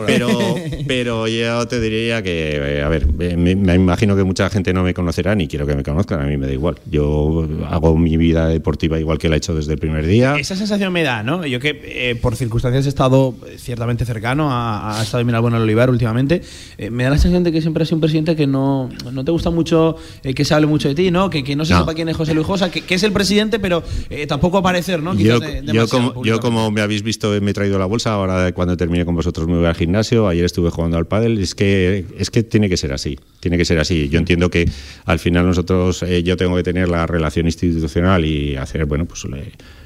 [0.06, 0.54] pero,
[0.86, 4.94] Pero, yo te diría que, eh, a ver, me, imagino que mucha gente no me
[4.94, 6.76] conocerá ni quiero que me conozcan, a mí me da igual.
[6.88, 10.36] Yo hago mi vida deportiva igual que la he hecho desde el primer día.
[10.38, 11.44] Esa sensación me da, ¿no?
[11.44, 15.90] Yo que eh, por circunstancias he estado ciertamente cercano a, a estado de Bueno Olivar
[15.90, 16.42] últimamente,
[16.76, 19.24] eh, me da la sensación de que siempre has sido un presidente que no, no
[19.24, 21.28] te gusta mucho que se hable mucho de ti, ¿no?
[21.28, 23.47] Que, que no se sepa quién es José Luis Josa, que, que es el presidente
[23.58, 25.14] pero eh, tampoco aparecer, ¿no?
[25.14, 25.40] yo,
[25.88, 29.14] como, yo, como, me habéis visto, me he traído la bolsa, ahora cuando termine con
[29.14, 32.68] vosotros me voy al gimnasio, ayer estuve jugando al pádel, es que, es que tiene
[32.68, 34.08] que ser así, tiene que ser así.
[34.08, 34.68] Yo entiendo que
[35.06, 39.24] al final nosotros, eh, yo tengo que tener la relación institucional y hacer, bueno, pues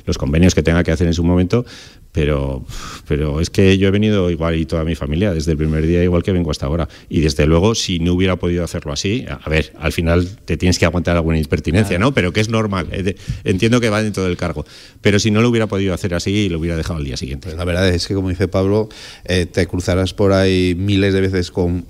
[0.04, 1.64] los convenios que tenga que hacer en su momento,
[2.12, 2.62] pero,
[3.08, 6.04] pero es que yo he venido igual y toda mi familia desde el primer día
[6.04, 6.88] igual que vengo hasta ahora.
[7.08, 10.78] Y desde luego, si no hubiera podido hacerlo así, a ver, al final te tienes
[10.78, 12.12] que aguantar alguna impertinencia, ¿no?
[12.12, 12.88] Pero que es normal.
[12.92, 14.66] Eh, entiendo que va dentro del cargo.
[15.00, 17.48] Pero si no lo hubiera podido hacer así, lo hubiera dejado al día siguiente.
[17.48, 18.90] Pues la verdad es que, como dice Pablo,
[19.24, 21.86] eh, te cruzarás por ahí miles de veces con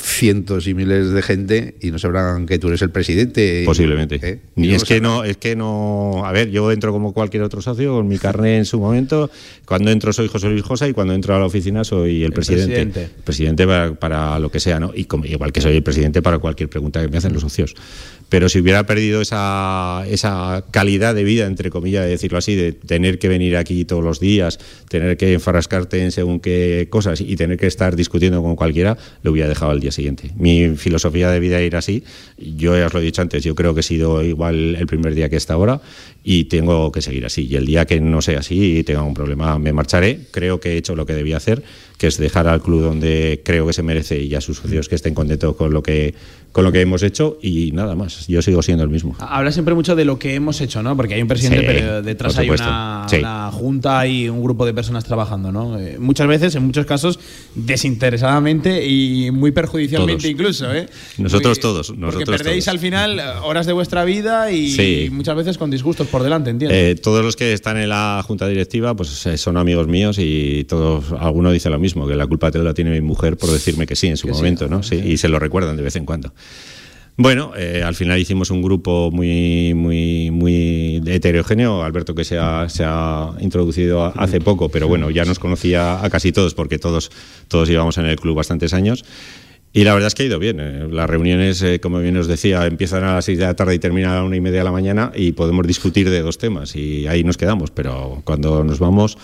[0.00, 3.62] cientos y miles de gente y no sabrán que tú eres el presidente.
[3.64, 4.20] Posiblemente.
[4.22, 4.40] ¿Eh?
[4.56, 6.22] Y, es que no, es que no.
[6.24, 9.30] A ver, yo entro como cualquier otro socio con mi carnet en su momento.
[9.64, 13.10] Cuando entro soy José Luis Josa y cuando entro a la oficina soy el, presidente.
[13.24, 13.66] Presidente,
[13.98, 14.92] para, lo que sea, ¿no?
[14.94, 17.74] Y como, igual que soy el presidente para cualquier pregunta que me hacen los socios.
[18.28, 20.04] Pero si hubiera perdido esa,
[20.70, 24.20] calidad de vida, entre comillas, de decirlo así, de tener que venir aquí todos los
[24.20, 28.98] días, tener que enfrascarte en según qué cosas y tener que estar discutiendo con cualquiera,
[29.22, 30.30] lo hubiera dejado al día siguiente.
[30.36, 32.04] Mi filosofía de vida era así.
[32.36, 35.14] Yo ya os lo he dicho antes, yo creo que he sido igual el primer
[35.14, 35.80] día que esta ahora
[36.22, 37.46] y tengo que seguir así.
[37.46, 40.20] Y el día que no sea así y tenga un problema, me marcharé.
[40.30, 41.62] Creo que he hecho lo que debía hacer,
[41.98, 44.94] que es dejar al club donde creo que se merece y a sus socios que
[44.94, 46.14] estén contentos con lo que
[46.52, 48.26] con lo que hemos hecho y nada más.
[48.26, 49.14] Yo sigo siendo el mismo.
[49.20, 50.96] Habla siempre mucho de lo que hemos hecho, ¿no?
[50.96, 55.52] Porque hay un presidente, pero detrás hay una, junta y un grupo de personas trabajando,
[55.52, 55.78] ¿no?
[55.78, 57.20] Eh, muchas veces, en muchos casos,
[57.54, 60.88] desinteresadamente y muy perjudicialmente incluso, ¿eh?
[61.18, 61.90] Nosotros todos.
[61.90, 66.22] Nosotros porque perdéis al final horas de vuestra vida y, muchas veces con disgustos por
[66.22, 66.74] delante, entiendo.
[66.74, 70.64] Eh, todos los que están en la junta directiva pues eh, son amigos míos y
[70.64, 73.86] todos, alguno dice lo mismo, que la culpa te la tiene mi mujer por decirme
[73.86, 74.82] que sí en su momento, ¿no?
[74.82, 76.32] Sí, y se lo recuerdan de vez en cuando.
[77.20, 81.82] Bueno, eh, al final hicimos un grupo muy, muy, muy heterogéneo.
[81.82, 86.10] Alberto que se ha, se ha introducido hace poco, pero bueno, ya nos conocía a
[86.10, 87.10] casi todos porque todos,
[87.48, 89.04] todos íbamos en el club bastantes años.
[89.72, 90.58] Y la verdad es que ha ido bien.
[90.60, 90.86] Eh.
[90.90, 93.80] Las reuniones, eh, como bien os decía, empiezan a las seis de la tarde y
[93.80, 96.76] terminan a la una y media de la mañana y podemos discutir de dos temas
[96.76, 97.72] y ahí nos quedamos.
[97.72, 99.18] Pero cuando nos vamos,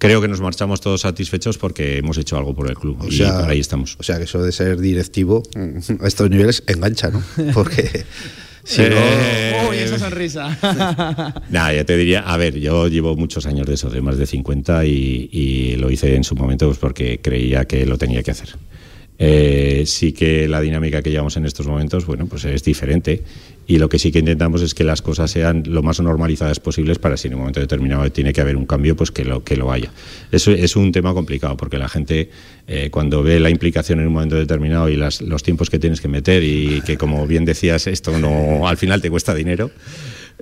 [0.00, 3.18] creo que nos marchamos todos satisfechos porque hemos hecho algo por el club o y
[3.18, 3.96] sea, ahí estamos.
[4.00, 5.44] O sea, que eso de ser directivo
[6.00, 7.22] a estos niveles engancha, ¿no?
[7.54, 8.04] Porque...
[8.62, 10.56] Si eh, Uy, esa sonrisa.
[11.50, 14.26] Nada, ya te diría, a ver, yo llevo muchos años de eso, de más de
[14.26, 18.30] 50, y, y lo hice en su momento pues porque creía que lo tenía que
[18.32, 18.50] hacer.
[19.22, 23.22] Eh, sí que la dinámica que llevamos en estos momentos, bueno, pues es diferente
[23.70, 26.98] y lo que sí que intentamos es que las cosas sean lo más normalizadas posibles
[26.98, 29.54] para si en un momento determinado tiene que haber un cambio, pues que lo que
[29.54, 29.92] lo haya.
[30.32, 32.30] Eso es un tema complicado porque la gente
[32.66, 36.00] eh, cuando ve la implicación en un momento determinado y las, los tiempos que tienes
[36.00, 39.70] que meter y que como bien decías esto no al final te cuesta dinero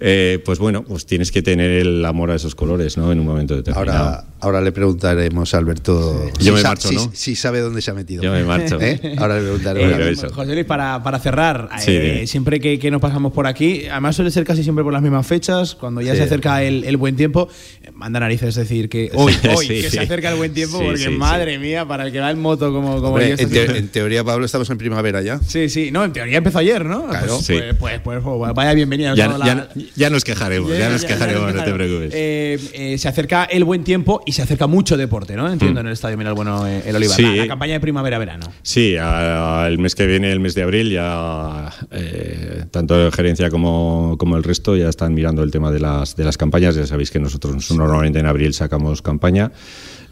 [0.01, 3.11] eh, pues bueno, pues tienes que tener el amor a esos colores, ¿no?
[3.13, 3.99] En un momento determinado.
[3.99, 7.11] Ahora, ahora le preguntaremos a Alberto Yo me marcho, si, ¿no?
[7.13, 8.23] si sabe dónde se ha metido.
[8.23, 8.79] Yo me marcho.
[8.81, 9.15] ¿Eh?
[9.19, 10.01] Ahora le preguntaremos.
[10.01, 10.31] Eso.
[10.33, 14.17] José Luis, para, para cerrar, Sí, eh, siempre que, que nos pasamos por aquí, además
[14.17, 16.19] suele ser casi siempre por las mismas fechas, cuando ya Sí.
[16.19, 17.49] se acerca el, el buen tiempo,
[17.83, 19.97] eh, manda narices decir que hoy, hoy Sí, que sí.
[19.97, 22.41] se acerca el buen tiempo, Sí, porque sí, madre mía, para el que va en
[22.41, 25.41] moto como, como Hombre, en, sí- te- en teoría, Pablo, estamos en primavera ya.
[25.41, 27.07] Sí, sí, no, en teoría empezó ayer, ¿no?
[27.09, 27.35] Claro.
[27.35, 27.55] Pues, Sí.
[27.79, 29.15] pues, pues, pues, vaya bienvenida.
[29.15, 32.13] Ya, toda ya- la- ya nos quejaremos, ya, nos quejaremos, ya no te preocupes.
[32.15, 35.51] Eh, eh, se acerca el buen tiempo y se acerca mucho deporte, ¿no?
[35.51, 37.17] Entiendo, en el Estadio Miral Bueno, eh, el Olivar.
[37.17, 37.23] Sí.
[37.23, 38.47] La, la campaña de primavera-verano.
[38.63, 44.17] Sí, a- el mes que viene, el mes de abril, ya eh, tanto gerencia como,
[44.19, 46.75] como el resto ya están mirando el tema de las, de las campañas.
[46.77, 49.53] Ya sabéis que nosotros normalmente en abril sacamos campaña.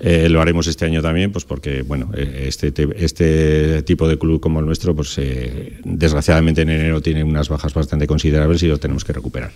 [0.00, 4.18] Eh, lo haremos este año también, pues porque bueno, eh, este, te- este tipo de
[4.18, 8.66] club como el nuestro, pues eh, desgraciadamente en enero tiene unas bajas bastante considerables y
[8.68, 9.52] lo tenemos que recuperar.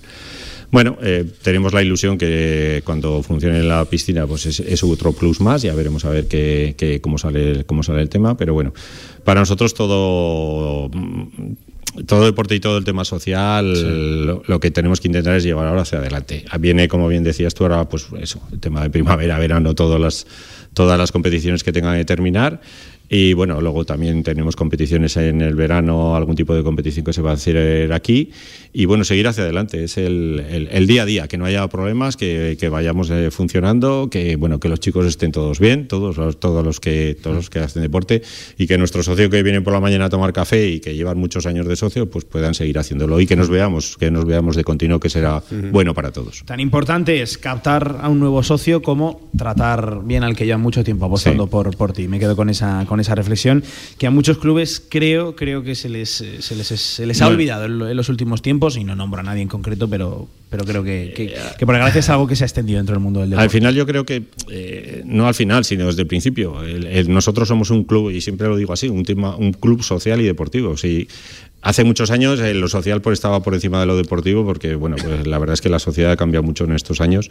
[0.72, 0.96] Bueno,
[1.42, 5.62] tenemos la ilusión que cuando funcione la piscina, pues es, otro plus más.
[5.62, 8.36] Ya veremos a ver qué, qué- cómo sale cómo sale el tema.
[8.36, 8.72] Pero bueno,
[9.24, 11.52] para nosotros todo mm,
[12.06, 15.66] todo deporte y todo el tema social, lo, lo que tenemos que intentar es llevar
[15.66, 16.44] ahora hacia adelante.
[16.58, 20.26] Viene, como bien decías tú, ahora pues eso, el tema de primavera, verano, todas las
[20.74, 22.60] todas las competiciones que tengan que terminar.
[23.08, 27.22] Y bueno, luego también tenemos competiciones en el verano, algún tipo de competición que se
[27.22, 28.30] va a hacer aquí.
[28.72, 29.82] Y bueno, seguir hacia adelante.
[29.84, 33.30] Es el, el- el día a día, que no haya problemas, que, que vayamos eh,
[33.30, 37.34] funcionando, que bueno, que los chicos estén todos bien, todos los, todos los que todos
[37.36, 38.22] los que hacen deporte,
[38.58, 41.18] y que nuestros socios que vienen por la mañana a tomar café y que llevan
[41.18, 44.54] muchos años de socio, pues puedan seguir haciéndolo y que nos veamos, que nos veamos
[44.54, 46.44] de continuo, que será bueno para todos.
[46.46, 50.84] Tan importante es captar a un nuevo socio como tratar bien al que lleva mucho
[50.84, 51.50] tiempo apostando Sí.
[51.50, 52.06] por, por ti.
[52.08, 53.64] Me quedo con esa, con esa reflexión
[53.98, 57.26] que a muchos clubes creo, creo que se les, eh, se les, se les ha
[57.26, 60.82] olvidado en los últimos tiempos y no nombro a nadie en concreto, pero, pero creo
[60.84, 63.30] que, que, que por desgracia es algo que se ha extendido dentro del mundo del
[63.30, 63.44] deporte.
[63.44, 67.10] Al final yo creo que, eh, no al final, sino desde el principio, el- el-
[67.12, 70.24] nosotros somos un club, y siempre lo digo así, un, tema, un club social y
[70.24, 70.76] deportivo.
[70.76, 71.08] Si
[71.62, 74.96] hace muchos años eh, lo social pues, estaba por encima de lo deportivo porque, bueno,
[75.02, 77.30] pues la verdad es que la sociedad ha cambiado mucho en estos años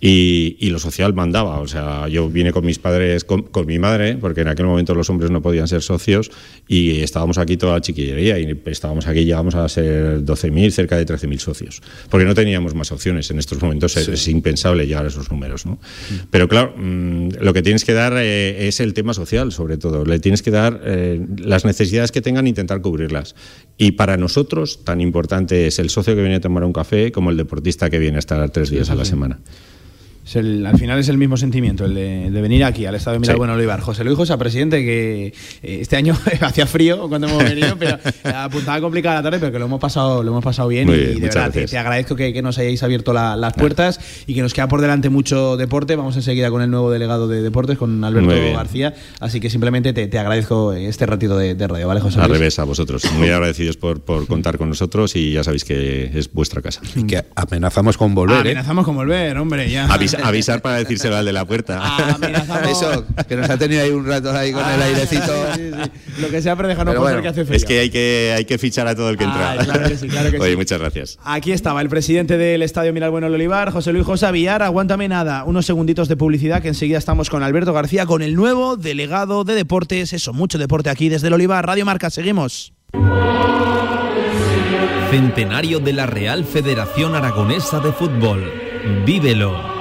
[0.00, 1.60] y, y lo social mandaba.
[1.60, 4.94] O sea, yo vine con mis padres, con, con mi madre, porque en aquel momento
[4.94, 6.30] los hombres no podían ser socios
[6.68, 11.06] y estábamos aquí toda la chiquillería y estábamos aquí, llegamos a ser 12.000, cerca de
[11.06, 13.30] 13.000 socios, porque no teníamos más opciones.
[13.30, 15.78] En estos momentos es, es impensable llegar a esos números, ¿no?
[16.30, 20.04] Pero claro, mm, lo que tienes que dar eh, es el tema social, sobre todo.
[20.04, 23.34] Le tienes que dar eh, las necesidades que tengan e intentar cubrirlas.
[23.76, 27.30] Y para nosotros, tan importante es el socio que viene a tomar un café como
[27.30, 29.40] el deportista que viene a estar tres días a la semana.
[30.24, 33.20] Es el- al final es el mismo sentimiento, el de, de venir aquí al Estadio
[33.20, 33.38] Miral Sí.
[33.38, 33.80] Bueno Olivar.
[33.80, 35.26] José Luis Josa, presidente, que
[35.62, 39.52] eh, este año hacía frío cuando hemos venido, pero eh, apuntaba complicada la tarde, pero
[39.52, 41.58] que lo hemos pasado, lo hemos pasado bien Muy y bien, de muchas verdad te,
[41.60, 41.70] gracias.
[41.72, 44.80] te agradezco que, que nos hayáis abierto la- las puertas y que nos queda por
[44.80, 45.94] delante mucho deporte.
[45.96, 48.24] Vamos enseguida con el nuevo delegado de deportes, con Alberto.
[48.56, 48.94] García.
[49.20, 52.38] Así que simplemente te, te agradezco este ratito de, de radio, ¿vale, José Al Luis?
[52.38, 53.04] revés, a vosotros.
[53.12, 56.80] Muy agradecidos por, por contar con nosotros y ya sabéis que es vuestra casa.
[56.96, 58.52] Y que amenazamos con volver, Ah, ¿eh?
[58.52, 59.86] amenazamos con volver, hombre, ya.
[59.88, 61.78] Avisa- avisar para decírselo al de la puerta.
[61.82, 62.18] Ah.
[62.70, 65.32] Eso, que nos ha tenido ahí un rato ahí con el Ah, airecito.
[65.54, 66.20] sí, sí.
[66.22, 67.56] Lo que sea, Pero pasar bueno, que hace frío.
[67.56, 69.52] Es que hay que hay que fichar a todo el que entra.
[69.52, 70.56] Ah, claro que sí, claro que Oye, sí.
[70.56, 71.18] muchas gracias.
[71.24, 74.62] Aquí estaba el presidente del Estadio Miral Bueno el Olivar, José Luis Josa Villar.
[74.62, 78.76] Aguántame nada, unos segunditos de publicidad que enseguida estamos con Alberto García, con el nuevo
[78.76, 80.12] delegado de deportes.
[80.12, 81.66] Eso, mucho deporte aquí desde el Olivar.
[81.66, 82.72] Radio Marca, seguimos.
[85.10, 88.52] Centenario de la Real Federación Aragonesa de Fútbol.
[89.06, 89.73] Vívelo.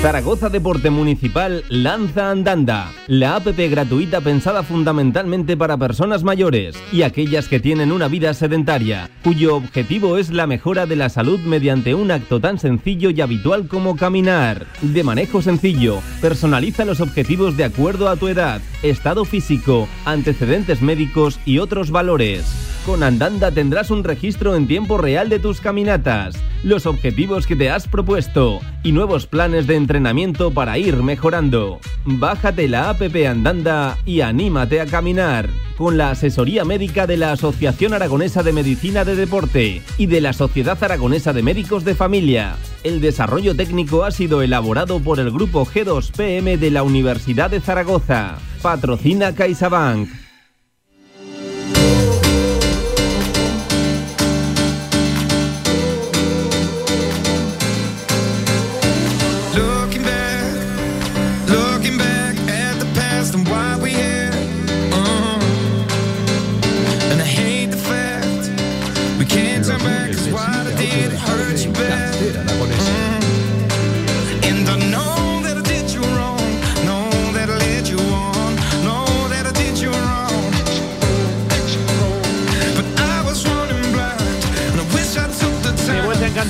[0.00, 7.48] Zaragoza Deporte Municipal lanza Andanda, la app gratuita pensada fundamentalmente para personas mayores y aquellas
[7.48, 12.10] que tienen una vida sedentaria, cuyo objetivo es la mejora de la salud mediante un
[12.12, 14.66] acto tan sencillo y habitual como caminar.
[14.80, 21.38] De manejo sencillo, personaliza los objetivos de acuerdo a tu edad, estado físico, antecedentes médicos
[21.44, 22.70] y otros valores.
[22.86, 27.68] Con Andanda tendrás un registro en tiempo real de tus caminatas, los objetivos que te
[27.70, 31.78] has propuesto y nuevos planes de entrenamiento para ir mejorando.
[32.06, 35.50] Bájate la APP Andanda y anímate a caminar.
[35.76, 40.32] Con la asesoría médica de la Asociación Aragonesa de Medicina de Deporte y de la
[40.32, 42.56] Sociedad Aragonesa de Médicos de Familia.
[42.82, 48.38] El desarrollo técnico ha sido elaborado por el grupo G2PM de la Universidad de Zaragoza.
[48.62, 50.29] Patrocina CaixaBank.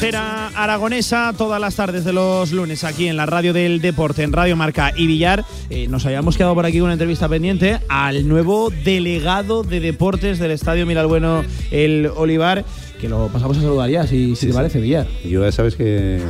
[0.00, 4.32] Cantera aragonesa todas las tardes de los lunes aquí en la radio del deporte, en
[4.32, 5.44] Radio Marca y Villar.
[5.68, 10.38] Eh, nos habíamos quedado por aquí con una entrevista pendiente al nuevo delegado de deportes
[10.38, 12.64] del Estadio Miralbueno, el Olivar,
[13.00, 15.06] que lo pasamos a saludar ya, si, si te parece, Villar.
[15.24, 16.20] Yo ya sabes que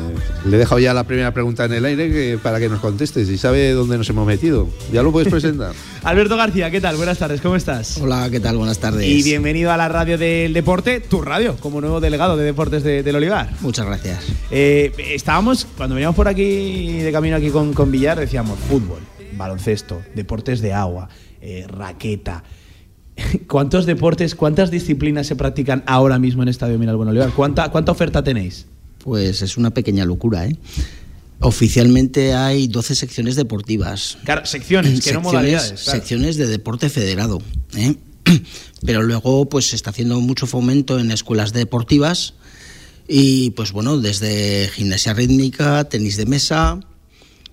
[0.47, 3.29] le he dejado ya la primera pregunta en el aire que- para que nos contestes
[3.29, 4.69] y sabe dónde nos hemos metido.
[4.93, 5.73] Ya lo puedes presentar.
[6.05, 6.97] Alberto García, ¿qué tal?
[6.97, 7.99] Buenas tardes, ¿cómo estás?
[7.99, 8.57] Hola, ¿qué tal?
[8.57, 9.07] Buenas tardes.
[9.07, 13.03] Y bienvenido a la radio del deporte, tu radio, como nuevo delegado de deportes de-
[13.03, 13.51] del Olivar.
[13.61, 14.25] Muchas gracias.
[14.51, 19.01] Eh, estábamos, cuando veníamos por aquí, de camino aquí con, con Villar, decíamos fútbol,
[19.37, 21.09] baloncesto, deportes de agua,
[21.43, 22.45] eh, raqueta.
[23.49, 27.33] ¿Cuántos deportes, cuántas disciplinas se practican ahora mismo en Estadio Miralbueno Olivar?
[27.33, 28.67] ¿Cuánta, ¿Cuánta oferta tenéis?
[28.99, 30.57] Pues es una pequeña locura, ¿eh?
[31.43, 34.19] Oficialmente hay 12 secciones deportivas.
[34.25, 35.83] Claro, secciones, que no modalidades.
[35.83, 35.99] claro.
[35.99, 37.41] secciones de deporte federado.
[37.75, 37.95] ¿eh?
[38.85, 42.35] Pero luego pues se está haciendo mucho fomento en escuelas deportivas
[43.09, 46.79] y pues bueno, desde gimnasia rítmica, tenis de mesa,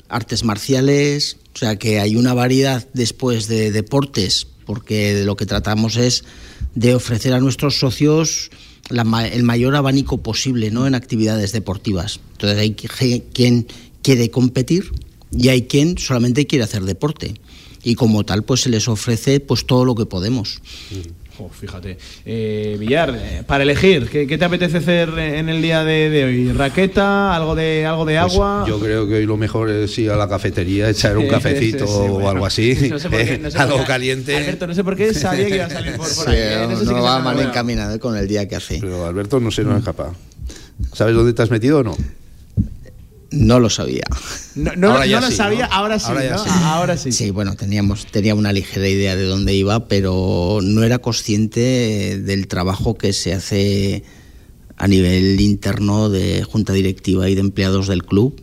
[0.09, 5.95] artes marciales, o sea que hay una variedad después de deportes, porque lo que tratamos
[5.95, 6.25] es
[6.75, 8.51] de ofrecer a nuestros socios
[8.89, 10.85] el mayor abanico posible ¿no?
[10.85, 12.19] en actividades deportivas.
[12.33, 13.67] Entonces hay quien
[14.03, 14.91] quiere competir
[15.31, 17.33] y hay quien solamente quiere hacer deporte.
[17.83, 20.61] Y como tal, pues se les ofrece pues todo lo que podemos.
[21.37, 21.97] Jo, fíjate.
[22.25, 26.23] Eh, Villar, eh, para elegir, ¿qué, qué te apetece hacer en el día de, de
[26.25, 26.51] hoy?
[26.51, 27.35] ¿Raqueta?
[27.35, 28.65] ¿Algo de, algo de Pues agua?
[28.67, 31.93] yo creo que hoy lo mejor es ir a la cafetería, echar un cafecito sí,
[31.93, 32.29] sí, o bueno.
[32.29, 34.35] algo así, No sé por qué, eh, no sé por algo caliente.
[34.35, 36.37] Alberto, no sé por qué sabía que iba a salir por, por Sí, ahí.
[36.37, 36.63] ¿eh?
[36.63, 38.79] En eso sí no que va mal encaminado con el día que hace.
[38.81, 40.13] Pero Alberto no se nos escapa.
[40.93, 41.95] ¿Sabes dónde te has metido o no?
[43.31, 44.03] No lo sabía.
[44.55, 45.73] No, no, Ahora ya no lo sí, sabía, ¿no?
[45.73, 46.05] ahora sí.
[46.09, 46.49] Ahora sí.
[46.63, 47.11] Ahora sí.
[47.11, 52.47] Sí, bueno, teníamos, tenía una ligera idea de dónde iba, pero no era consciente del
[52.47, 54.03] trabajo que se hace
[54.77, 58.41] a nivel interno de junta directiva y de empleados del club,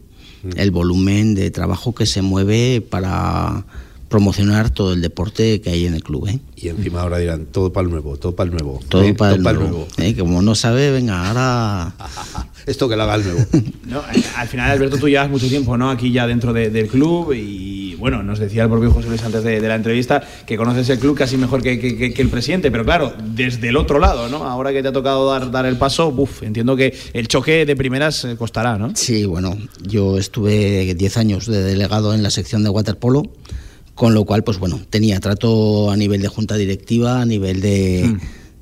[0.57, 3.65] el volumen de trabajo que se mueve para
[4.09, 6.29] promocionar todo el deporte que hay en el club.
[6.29, 6.39] ¿eh?
[6.57, 8.81] Y encima ahora dirán, todo para el nuevo, todo para el nuevo.
[8.89, 9.15] Todo ¿eh?
[9.15, 9.87] para el nuevo.
[9.99, 10.15] ¿eh?
[10.17, 11.95] Como no sabe, venga, ahora...
[12.67, 13.41] Esto que lo haga el nuevo.
[13.85, 14.03] No,
[14.37, 15.91] al final, Alberto, tú llevas mucho tiempo ¿no?
[15.91, 19.45] aquí ya dentro de- del club y bueno, nos decía el propio José Luis antes
[19.45, 22.29] de, de la entrevista que conoces el club casi mejor que, que- que- que el
[22.31, 24.45] presidente, pero claro, desde el otro lado, ¿no?
[24.45, 27.77] Ahora que te ha tocado dar, dar el paso, buf, entiendo que el choque de
[27.77, 28.93] primeras costará, ¿no?
[28.97, 33.23] Sí, bueno, yo estuve 10 años de delegado en la sección de waterpolo,
[33.95, 38.17] con lo cual, pues bueno, tenía trato a nivel de junta directiva, a nivel de,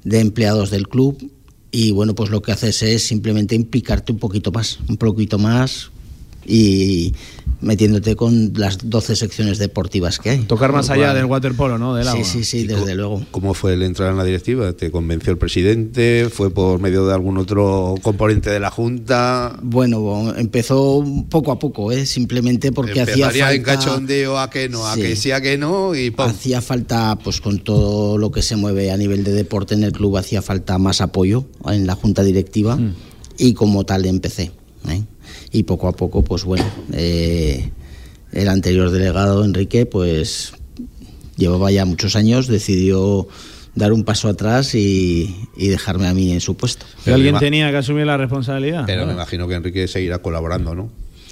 [0.05, 1.31] de empleados del club,
[1.71, 5.90] y bueno, pues lo que haces es simplemente implicarte un poquito más, un poquito más,
[6.47, 7.14] y
[7.62, 10.38] metiéndote con las 12 secciones deportivas que hay.
[10.40, 11.94] Tocar más allá cual- del waterpolo, ¿no?
[11.94, 12.22] Del agua.
[12.25, 13.25] Sí, sí, sí, desde luego.
[13.31, 14.72] ¿Cómo fue el entrar en la directiva?
[14.72, 16.29] ¿Te convenció el presidente?
[16.31, 19.57] ¿Fue por medio de algún otro componente de la Junta?
[19.62, 22.05] Bueno, empezó poco a poco, ¿eh?
[22.07, 23.55] simplemente porque hacía Empezaría falta...
[23.57, 25.03] en cachondeo a que no, a Sí.
[25.03, 26.27] que sí, a que no y ¡pum!
[26.27, 29.92] Hacía falta, pues con todo lo que se mueve a nivel de deporte en el
[29.92, 32.79] club, hacía falta más apoyo en la junta directiva
[33.38, 34.51] y como tal empecé.
[34.88, 35.03] ¿eh?
[35.53, 37.71] Y poco a poco, pues bueno, eh,
[38.33, 40.55] el anterior delegado, Enrique, pues
[41.37, 43.29] llevaba ya muchos años, decidió
[43.75, 46.87] dar un paso atrás y, y dejarme a mí en su puesto.
[47.05, 48.85] Pero alguien tenía que asumir la responsabilidad.
[48.87, 49.09] Pero ¿no?
[49.09, 50.91] me imagino que Enrique seguirá colaborando, ¿no?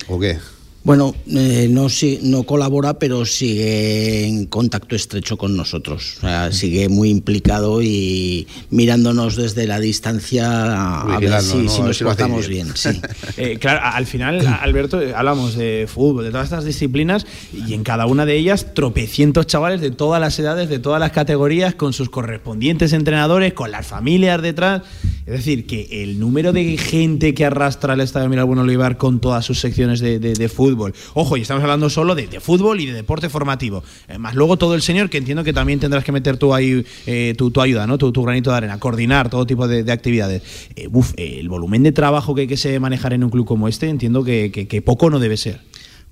[0.08, 0.38] ¿O qué?
[0.82, 1.88] Bueno, eh, no,
[2.22, 6.14] no colabora, pero sigue en contacto estrecho con nosotros.
[6.18, 11.70] O sea, sigue muy implicado y mirándonos desde la distancia a ver si, ¿no?
[11.70, 12.68] si nos si portamos bien.
[12.68, 12.76] bien.
[12.76, 13.00] sí.
[13.36, 17.84] Eh, claro, al final, Alberto, eh, hablamos de fútbol, de todas estas disciplinas, y en
[17.84, 21.92] cada una de ellas tropecientos chavales de todas las edades, de todas las categorías, con
[21.92, 24.82] sus correspondientes entrenadores, con las familias detrás.
[25.30, 29.20] Es decir, que el número de gente que arrastra el Estadio Mira Bueno Olivar con
[29.20, 30.92] todas sus secciones de, fútbol.
[31.14, 33.84] Ojo, y estamos hablando solo de, fútbol y de deporte formativo.
[34.08, 36.84] Eh, más luego todo el señor, que entiendo que también tendrás que meter tú ahí
[37.06, 37.96] eh, tu, tu ayuda, ¿no?
[37.96, 40.42] Tu, granito de arena, coordinar todo tipo de, de actividades.
[40.74, 43.88] Eh, uf, el volumen de trabajo que hay que manejar en un club como este,
[43.88, 45.60] entiendo que- que poco no debe ser.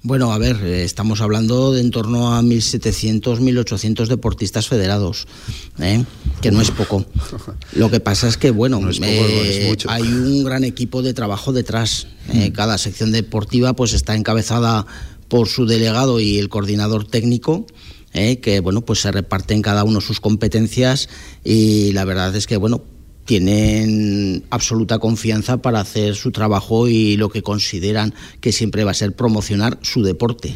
[0.02, 5.27] Bueno, a ver, eh, estamos hablando de en torno a 1.700, 1.800 deportistas federados,
[5.81, 6.04] ¿eh?
[6.40, 7.04] que no es poco.
[7.73, 11.02] Lo que pasa es que, bueno, No es poco, eh, no hay un gran equipo
[11.02, 12.06] de trabajo detrás.
[12.33, 12.52] ¿eh?
[12.52, 14.87] Cada sección deportiva pues está encabezada
[15.27, 17.66] por su delegado y el coordinador técnico.
[18.14, 18.38] ¿eh?
[18.38, 21.08] que bueno pues se reparten cada uno sus competencias
[21.44, 22.83] y la verdad es que bueno
[23.29, 28.94] tienen absoluta confianza para hacer su trabajo y lo que consideran que siempre va a
[28.94, 30.54] ser promocionar su deporte,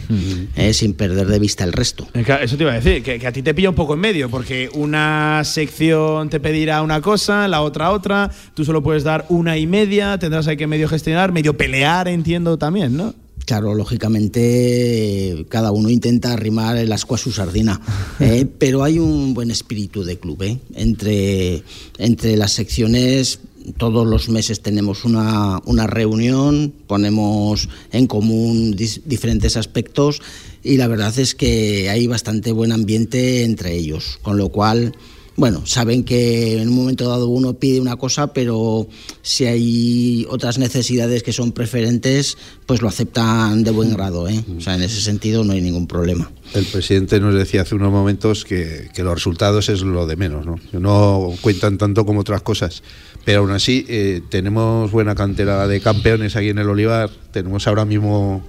[0.57, 0.73] ¿eh?
[0.73, 2.09] sin perder de vista el resto.
[2.15, 4.31] Eso te iba a decir, que, que a ti te pilla un poco en medio,
[4.31, 9.59] porque una sección te pedirá una cosa, la otra otra, tú solo puedes dar una
[9.59, 13.15] y media, tendrás ahí que medio gestionar, medio pelear, entiendo también, ¿no?
[13.45, 17.81] Claro, lógicamente cada uno intenta arrimar el asco a su sardina,
[18.21, 18.47] ¿eh?
[18.59, 20.43] pero hay un buen espíritu de club.
[20.43, 20.59] ¿eh?
[20.75, 21.63] Entre,
[21.99, 23.41] entre las secciones,
[23.79, 30.21] todos los meses tenemos una, una reunión, ponemos en común dis- diferentes aspectos
[30.65, 34.95] y la verdad es que hay bastante buen ambiente entre ellos, con lo cual...
[35.37, 38.87] Bueno, saben que en un momento dado uno pide una cosa, pero
[39.23, 44.29] si hay otras necesidades que son preferentes, pues lo aceptan de buen grado.
[44.29, 44.45] ¿eh?
[44.57, 46.31] O sea, en ese sentido no hay ningún problema.
[46.53, 50.45] El presidente nos decía hace unos momentos que, que los resultados es lo de menos,
[50.45, 50.61] ¿no?
[50.73, 52.83] No cuentan tanto como otras cosas.
[53.25, 57.11] Pero aún así, eh, tenemos buena cantera de campeones aquí en el Olivar.
[57.31, 58.45] Tenemos ahora mismo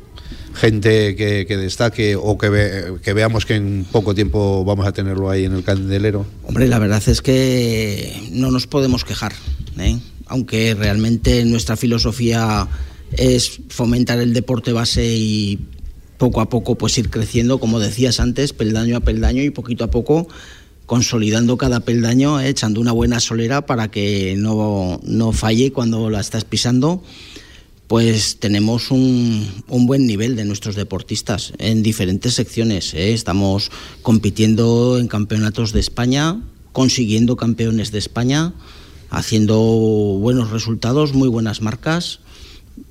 [0.54, 4.92] gente que, que destaque o que, ve- que veamos que en poco tiempo vamos a
[4.92, 6.26] tenerlo ahí en el candelero.
[6.46, 9.34] Hombre, la verdad es que no nos podemos quejar,
[9.80, 9.98] ¿eh?
[10.28, 12.68] aunque realmente nuestra filosofía
[13.18, 15.60] es fomentar el deporte base y
[16.18, 19.92] poco a poco pues ir creciendo, como decías antes, peldaño a peldaño y poquito a
[19.92, 20.28] poco
[20.86, 22.50] consolidando cada peldaño, ¿eh?
[22.50, 27.02] echando una buena solera para que no, no falle cuando la estás pisando
[27.88, 32.94] pues tenemos un, un buen nivel de nuestros deportistas en diferentes secciones.
[32.94, 33.14] ¿eh?
[33.14, 33.72] Estamos
[34.02, 38.54] compitiendo en campeonatos de España, consiguiendo campeones de España,
[39.10, 42.20] haciendo buenos resultados, muy buenas marcas.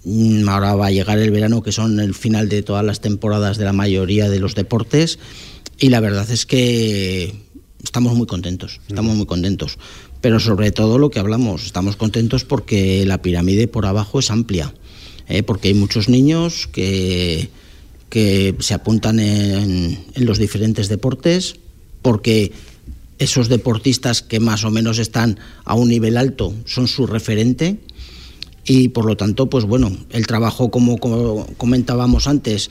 [0.05, 3.59] Mm, Ahora va a llegar el verano, que son el final de todas las temporadas
[3.59, 5.19] de la mayoría de los deportes.
[5.79, 7.35] Y la verdad es que
[7.83, 9.79] estamos muy contentos, estamos muy contentos.
[10.21, 14.73] Pero sobre todo lo que hablamos, estamos contentos porque la pirámide por abajo es amplia,
[15.33, 15.43] ¿eh?
[15.43, 17.49] porque hay muchos niños que,
[18.11, 21.57] que se apuntan en, en los diferentes deportes,
[22.03, 22.53] porque
[23.19, 27.79] esos deportistas que más o menos están a un nivel alto son su referente
[28.65, 32.71] y por lo tanto, pues bueno, el trabajo como, como comentábamos antes,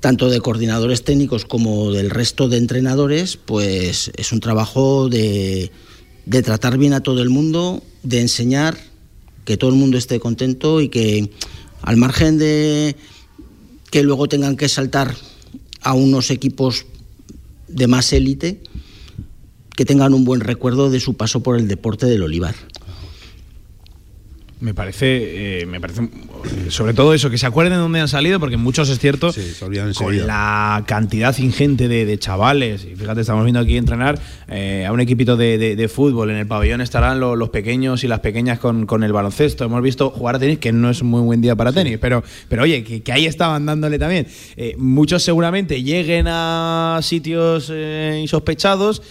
[0.00, 5.70] tanto de coordinadores técnicos como del resto de entrenadores, pues es un trabajo de,
[6.26, 8.76] de tratar bien a todo el mundo, de enseñar
[9.44, 11.30] que todo el mundo esté contento y que
[11.82, 12.96] al margen de
[13.90, 15.14] que luego tengan que saltar
[15.82, 16.86] a unos equipos
[17.68, 18.62] de más élite,
[19.76, 22.54] que tengan un buen recuerdo de su paso por el deporte del olivar.
[24.62, 26.08] Me parece, eh, me parece,
[26.68, 29.42] sobre todo eso, que se acuerden de dónde han salido, porque muchos es cierto, Sí,
[29.42, 34.20] se olvidan con la cantidad ingente de, de chavales, y fíjate, estamos viendo aquí entrenar
[34.46, 38.04] eh, a un equipito de, de- de fútbol, en el pabellón estarán lo- los pequeños
[38.04, 41.02] y las pequeñas con, con el baloncesto, hemos visto jugar a tenis, que no es
[41.02, 44.28] un muy buen día para tenis, pero, pero oye, que, que ahí estaban dándole también.
[44.56, 49.02] Eh, muchos seguramente lleguen a sitios eh, insospechados,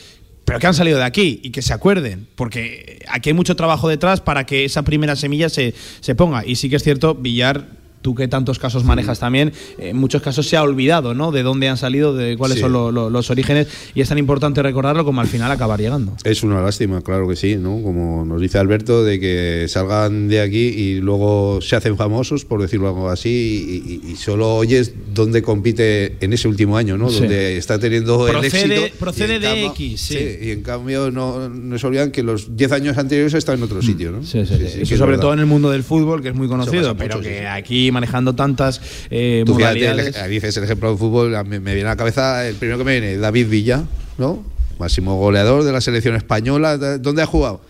[0.52, 3.88] pero que han salido de aquí y que se acuerden, porque aquí hay mucho trabajo
[3.88, 6.46] detrás para que esa primera semilla se, se ponga.
[6.46, 7.68] Y sí que es cierto, Villar,
[8.02, 11.32] tú que tantos casos manejas también, en muchos casos se ha olvidado, ¿no?
[11.32, 12.62] De dónde han salido, de cuáles Sí.
[12.62, 16.14] son lo- lo- los orígenes, y es tan importante recordarlo como al final acabar llegando.
[16.24, 17.82] Es una lástima, claro que sí, ¿no?
[17.82, 22.62] Como nos dice Alberto, de que salgan de aquí y luego se hacen famosos, por
[22.62, 27.10] decirlo algo así, y, y- solo oyes dónde compite en ese último año, ¿no?
[27.10, 27.20] Sí.
[27.20, 28.98] Donde está teniendo el Procede- éxito.
[29.00, 30.18] procede de cambio- X, sí.
[30.42, 33.82] Y en cambio no, no se olvidan que los 10 años anteriores está en otro
[33.82, 34.24] sitio, ¿no?
[34.24, 35.22] Sí, sí, Eso es sobre verdad.
[35.22, 37.94] todo en el mundo del fútbol, que es muy conocido, pero mucho, que aquí aquí
[37.94, 40.16] manejando tantas eh, Tú modalidades.
[40.16, 43.00] el- dices el ejemplo de fútbol, me viene a la cabeza el primero que me
[43.00, 43.84] viene, David Villa,
[44.18, 44.44] ¿no?
[44.80, 46.78] Máximo goleador de la selección española.
[46.78, 47.62] ¿Dónde ha jugado?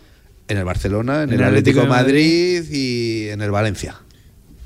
[0.48, 3.96] En el Barcelona, en, el Atlético de Madrid y en el Valencia.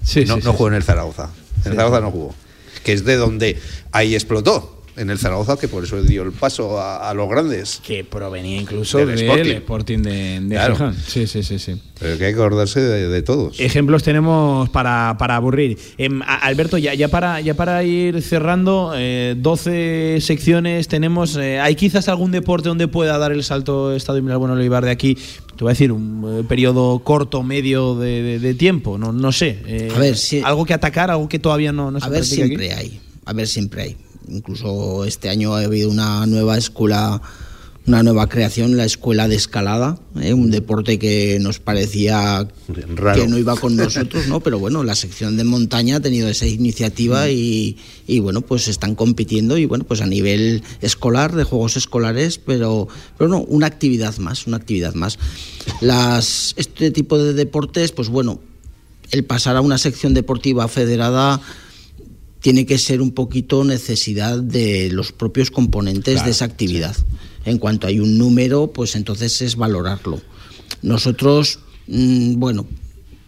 [0.04, 1.30] Sí, no sí, no sí, jugó en el Zaragoza.
[1.64, 2.36] En el Zaragoza no jugó.
[2.84, 3.58] Que es de donde
[3.92, 4.75] ahí explotó.
[4.98, 7.82] En el Zaragoza, que por eso dio el paso a, a los grandes.
[7.86, 9.52] Que provenía incluso Del del Sporting.
[9.56, 10.74] Sporting, de, de Claro.
[10.76, 10.96] Gijón.
[11.06, 11.82] Sí, sí, sí, sí.
[12.00, 13.60] Pero que hay que acordarse de, de todos.
[13.60, 15.78] Ejemplos tenemos para, para aburrir.
[16.26, 21.36] A- Alberto, ya, ya, para, ya para ir cerrando, eh, 12 secciones tenemos.
[21.36, 25.16] eh, ¿Hay quizás algún deporte donde pueda dar el salto Estadio Bueno Olivar de aquí?
[25.16, 29.32] Te voy a decir, un eh, periodo corto, medio de, de- de tiempo, no, no
[29.32, 29.60] sé.
[29.66, 30.42] eh, A ver, sí.
[30.44, 32.28] Algo que atacar, algo que todavía no, no se A ver, aquí.
[32.30, 33.00] siempre hay.
[33.26, 33.98] A ver, siempre hay.
[34.30, 37.22] Incluso este año ha habido una nueva escuela,
[37.86, 40.34] una nueva creación, la escuela de escalada, ¿eh?
[40.34, 42.48] un deporte que nos parecía
[42.96, 43.22] Raro.
[43.22, 44.40] que no iba con nosotros, ¿no?
[44.40, 48.96] Pero bueno, la sección de montaña ha tenido esa iniciativa y, y, bueno, pues están
[48.96, 54.18] compitiendo y bueno, pues a nivel escolar, de juegos escolares, pero, pero no, una actividad
[54.18, 55.20] más, una actividad más.
[55.82, 58.40] Las, este tipo de deportes, pues bueno,
[59.12, 61.42] el pasar a una sección deportiva federada
[62.46, 66.96] tiene que ser un poquito necesidad de los propios componentes de esa actividad.
[67.44, 70.22] En cuanto hay un número, pues entonces es valorarlo.
[70.84, 72.68] Nosotros, mm, bueno,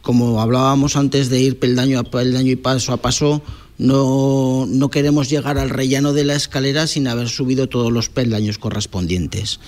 [0.04, 3.42] como hablábamos antes de ir peldaño a peldaño y paso a paso,
[3.80, 8.60] no, no queremos llegar al rellano de la escalera sin haber subido todos los peldaños
[8.60, 9.60] correspondientes.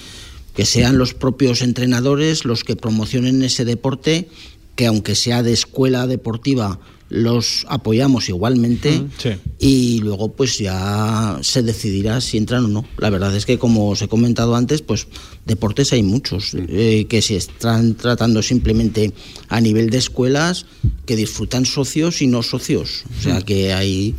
[0.54, 4.30] Que sean los propios entrenadores los que promocionen ese deporte,
[4.76, 6.80] que aunque sea de escuela deportiva,
[7.10, 9.30] los apoyamos igualmente sí.
[9.60, 12.86] y luego pues ya se decidirá si entran o no.
[12.98, 15.08] La verdad es que como os he comentado antes, pues
[15.46, 19.12] deportes hay muchos eh, que se están tratando simplemente
[19.48, 20.66] a nivel de escuelas
[21.06, 23.04] que disfrutan socios y no socios.
[23.18, 24.16] O sea que hay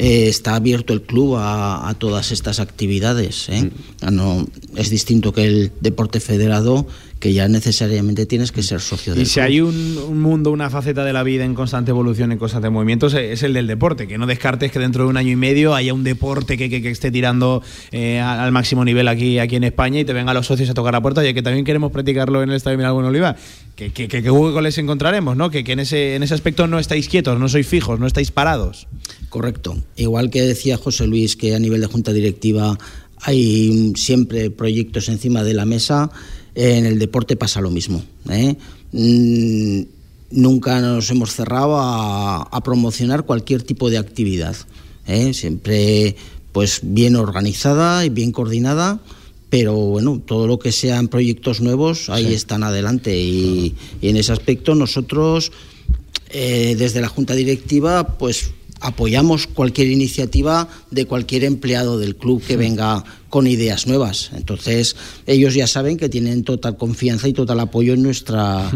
[0.00, 3.48] eh, está abierto el club a, a todas estas actividades.
[3.48, 3.68] ¿eh?
[4.12, 6.86] No, es distinto que el deporte federado,
[7.18, 9.44] que ya necesariamente tienes que ser socio del Y si club.
[9.44, 13.08] hay un, un mundo, una faceta de la vida en constante evolución, en constante movimiento,
[13.08, 14.06] es- el del deporte.
[14.06, 16.80] Que no descartes que dentro de un año y medio haya un deporte que, que-
[16.82, 17.62] que esté tirando
[17.92, 20.92] eh, al máximo nivel aquí, aquí en España y te vengan los socios a tocar
[20.92, 23.36] la puerta, ya que también queremos practicarlo en el Estadio Miralbuen Oliva.
[23.74, 24.22] Que, que, que,
[24.62, 25.50] les encontraremos, ¿no?
[25.50, 28.30] Que, que en, ese, en ese aspecto no estáis quietos, no sois fijos, no estáis
[28.32, 28.86] parados.
[29.28, 29.76] Correcto.
[29.96, 32.76] Igual que decía José Luis que a nivel de junta directiva
[33.22, 36.10] hay mm, siempre proyectos encima de la mesa,
[36.58, 38.02] en el deporte pasa lo mismo.
[38.28, 38.56] ¿eh?
[38.92, 39.82] Mm,
[40.30, 44.56] Nunca nos hemos cerrado a, a promocionar cualquier tipo de actividad.
[45.06, 45.32] ¿eh?
[45.32, 46.16] Siempre
[46.52, 49.00] pues bien organizada y bien coordinada.
[49.48, 53.18] Pero bueno, todo lo que sean proyectos nuevos, ahí están adelante.
[53.18, 55.52] Y, y en ese aspecto nosotros
[56.28, 58.50] eh, desde la Junta Directiva, pues
[58.80, 64.30] apoyamos cualquier iniciativa de cualquier empleado del club que venga con ideas nuevas.
[64.34, 68.70] Entonces, ellos ya saben que tienen total confianza y total apoyo en nuestra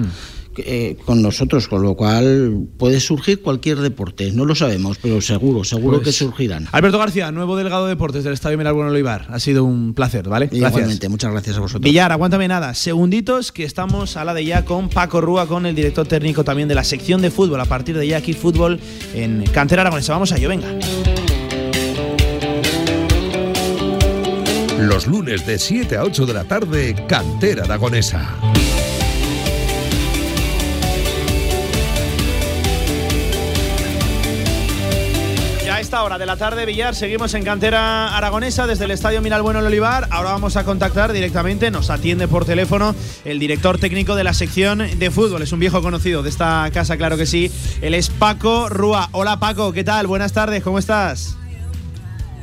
[0.59, 4.33] eh, con nosotros, con lo cual puede surgir cualquier deporte.
[4.33, 6.69] No lo sabemos, pero seguro, seguro Pues- que surgirán.
[6.73, 9.27] Alberto García, nuevo delegado de deportes del Estadio Miralbuen Olivar.
[9.31, 10.49] Ha sido un placer, ¿vale?
[10.53, 11.83] Igualmente, muchas gracias a vosotros.
[11.83, 12.75] Villar, aguántame nada.
[12.75, 16.69] Segunditos que estamos a la de ya con Paco Rúa, con el director técnico también
[16.69, 17.61] de la sección de fútbol.
[17.61, 18.81] A partir de ya aquí fútbol
[19.15, 20.13] en Cantera Aragonesa.
[20.13, 20.69] Vamos a ello, venga.
[24.79, 28.37] Los lunes de 7 a 8 de la tarde, Cantera Aragonesa.
[35.93, 39.67] Esta hora de la tarde, Villar, seguimos en Cantera Aragonesa desde el Estadio Miralbueno El
[39.67, 40.09] Olivar.
[40.11, 42.95] Ahora vamos a contactar directamente, nos atiende por teléfono
[43.27, 45.43] el director técnico de la sección de fútbol.
[45.43, 47.53] Es un viejo conocido de esta casa, claro que sí.
[47.83, 49.11] Él es Paco Rúa.
[49.13, 50.07] Hola Paco, ¿qué tal?
[50.07, 51.37] Buenas tardes, ¿cómo estás?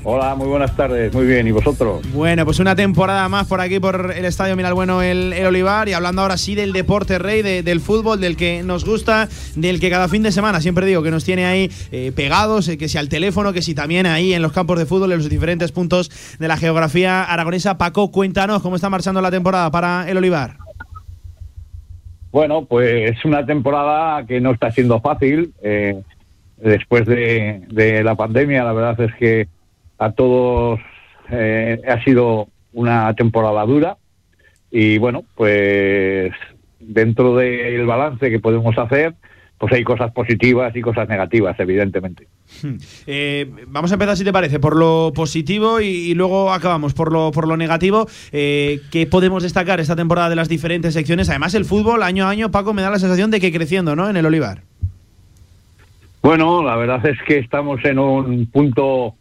[0.03, 2.01] Hola, muy buenas tardes, muy bien, ¿y vosotros?
[2.13, 5.93] Bueno, pues una temporada más por aquí, por el Estadio Miralbueno el, el Olivar, y
[5.93, 9.89] hablando ahora sí del deporte rey, de- del fútbol, del que nos gusta, del que
[9.89, 12.97] cada fin de semana, siempre digo, que nos tiene ahí eh, pegados, eh, que si
[12.97, 16.09] al teléfono, que si también ahí en los campos de fútbol, en los diferentes puntos
[16.39, 17.77] de la geografía aragonesa.
[17.77, 20.55] Paco, cuéntanos cómo está marchando la temporada para el Olivar.
[22.31, 25.53] Bueno, pues una temporada que no está siendo fácil.
[25.61, 26.01] eh,
[26.57, 29.47] después de, de la pandemia, la verdad es que
[29.99, 30.79] a todos
[31.29, 33.97] eh, ha sido una temporada dura.
[34.71, 36.31] Y bueno, pues
[36.79, 39.15] dentro del balance que podemos hacer,
[39.57, 42.27] pues hay cosas positivas y cosas negativas, evidentemente.
[43.05, 47.11] Eh, vamos a empezar, si te parece, por lo positivo y, y luego acabamos por
[47.11, 48.07] lo, por lo negativo.
[48.31, 51.29] Eh, ¿Qué podemos destacar esta temporada de las diferentes secciones?
[51.29, 54.09] Además, el fútbol, año a año, Paco, me da la sensación de que creciendo, ¿no?
[54.09, 54.61] En el Olivar.
[56.21, 59.15] Bueno, la verdad es que estamos en un punto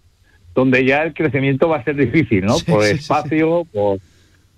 [0.59, 2.54] donde ya el crecimiento va a ser difícil, ¿no?
[2.54, 4.00] Sí, por sí, sí, espacio, por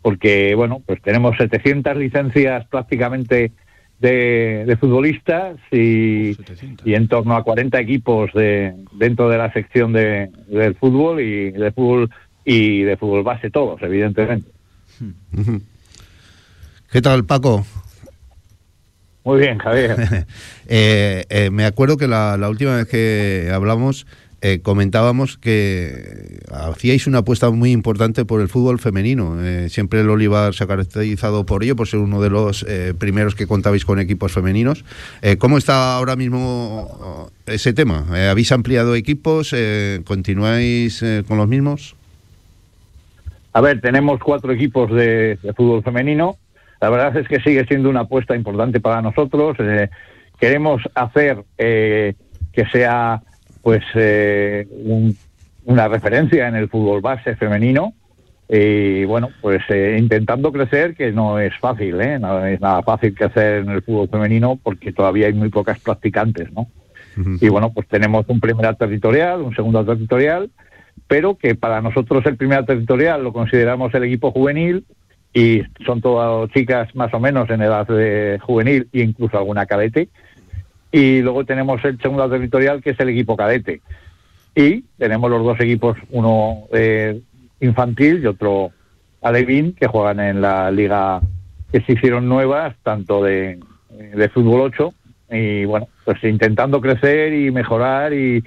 [0.01, 3.53] porque bueno, pues tenemos 700 licencias prácticamente
[3.99, 6.31] de, de futbolistas y,
[6.87, 11.51] y en torno a 40 equipos de, dentro de la sección de, del fútbol y
[11.51, 12.09] de fútbol
[12.47, 14.49] y de fútbol base todos, evidentemente.
[15.37, 15.61] Ujú.
[16.91, 17.67] ¿Qué tal, Paco?
[19.23, 19.97] Muy bien, Javier.
[20.73, 24.07] Eh, eh, me acuerdo que la, la última vez que hablamos
[24.43, 29.37] eh, comentábamos que hacíais una apuesta muy importante por el fútbol femenino.
[29.45, 32.95] Eh, siempre el Olivar se ha caracterizado por ello, por ser uno de los eh,
[32.99, 34.85] primeros que contabais con equipos femeninos.
[35.39, 38.07] ¿Cómo está ahora mismo ese tema?
[38.31, 39.55] ¿Habéis ampliado equipos?
[40.05, 41.95] ¿Continuáis con los mismos?
[43.53, 46.37] A ver, tenemos cuatro equipos de, de fútbol femenino.
[46.81, 49.59] La verdad es que sigue siendo una apuesta importante para nosotros.
[50.39, 53.23] Queremos hacer que sea
[53.63, 55.17] pues eh, un-
[55.65, 57.93] una referencia en el fútbol base femenino
[58.49, 62.19] y bueno, pues eh, intentando crecer, que no es fácil, ¿eh?
[62.19, 66.51] no es nada fácil crecer en el fútbol femenino porque todavía hay muy pocas practicantes,
[66.53, 66.67] ¿no?
[67.41, 70.51] Y bueno, pues tenemos un primer territorial, un segundo territorial,
[71.07, 74.85] pero que para nosotros el primer territorial lo consideramos el equipo juvenil
[75.33, 80.09] y son todas chicas más o menos en edad de juvenil e incluso alguna cadete.
[80.93, 83.81] Y luego tenemos el segundo territorial que es el equipo cadete.
[84.55, 87.21] Y tenemos los dos equipos, uno eh,
[87.61, 88.73] infantil y otro
[89.23, 91.21] alevín, que juegan en la liga
[91.71, 93.61] que se hicieron nuevas, tanto de,
[93.91, 94.95] de fútbol 8
[95.33, 98.43] y bueno, pues intentando crecer y mejorar y,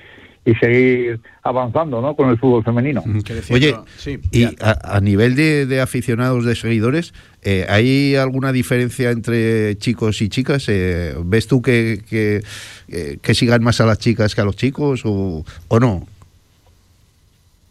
[0.46, 2.16] y seguir avanzando ¿no?
[2.16, 3.04] con el fútbol femenino.
[3.50, 3.76] Oye,
[4.32, 7.14] y a, a nivel de, de aficionados, de seguidores,
[7.44, 10.68] eh, ¿hay alguna diferencia entre chicos y chicas?
[10.70, 12.42] Eh, ¿Ves tú que, que,
[12.90, 16.08] eh, que sigan más a las chicas que a los chicos o, o no?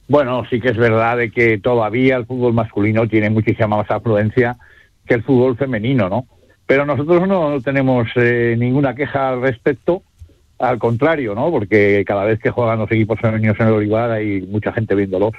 [0.09, 4.57] Bueno, sí que es verdad de que todavía el fútbol masculino tiene muchísima más afluencia
[5.07, 6.27] que el fútbol femenino, ¿no?
[6.66, 10.03] Pero nosotros no tenemos eh, ninguna queja al respecto,
[10.59, 11.51] al contrario, ¿no?
[11.51, 15.33] Porque cada vez que juegan los equipos femeninos en el Olivar hay mucha gente viéndolos.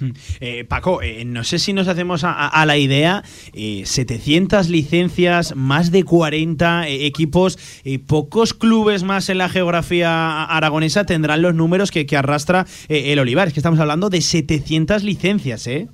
[0.40, 3.22] Eh, Paco, eh, no sé si nos hacemos a, la idea,
[3.52, 10.44] eh, 700 licencias, más de 40 eh, equipos, eh, pocos clubes más en la geografía
[10.44, 13.48] aragonesa tendrán los números que, que arrastra el Olivar.
[13.48, 15.88] Es que estamos hablando de 700 licencias, ¿eh?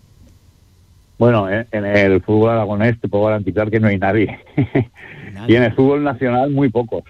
[1.18, 4.38] Bueno, en, en el fútbol aragonés te puedo garantizar que no hay nadie.
[5.48, 7.04] y en el fútbol nacional muy pocos.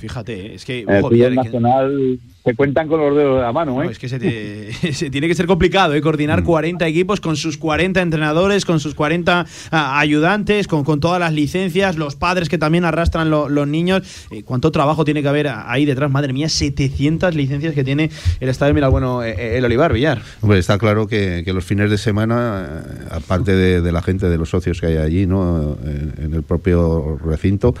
[0.00, 0.80] Fíjate, eh, es que...
[0.80, 3.84] El ojo, Villar, fútbol que- nacional se cuentan con los dedos de la mano, ¿eh?
[3.84, 6.00] No, es que se, te- se tiene que ser complicado, ¿eh?
[6.00, 11.20] coordinar 40 equipos con sus 40 entrenadores, con sus 40 ah, ayudantes, con, con todas
[11.20, 14.26] las licencias, los padres que también arrastran lo- los niños.
[14.30, 16.10] Eh, ¿Cuánto trabajo tiene que haber ahí detrás?
[16.10, 20.22] Madre mía, 700 licencias que tiene el Estadio Mirabueno, eh, el Olivar, Villar.
[20.40, 24.38] Hombre, está claro que, que los fines de semana, aparte de, de la gente, de
[24.38, 25.76] los socios que hay allí, ¿no?
[25.84, 27.74] en, en el propio recinto,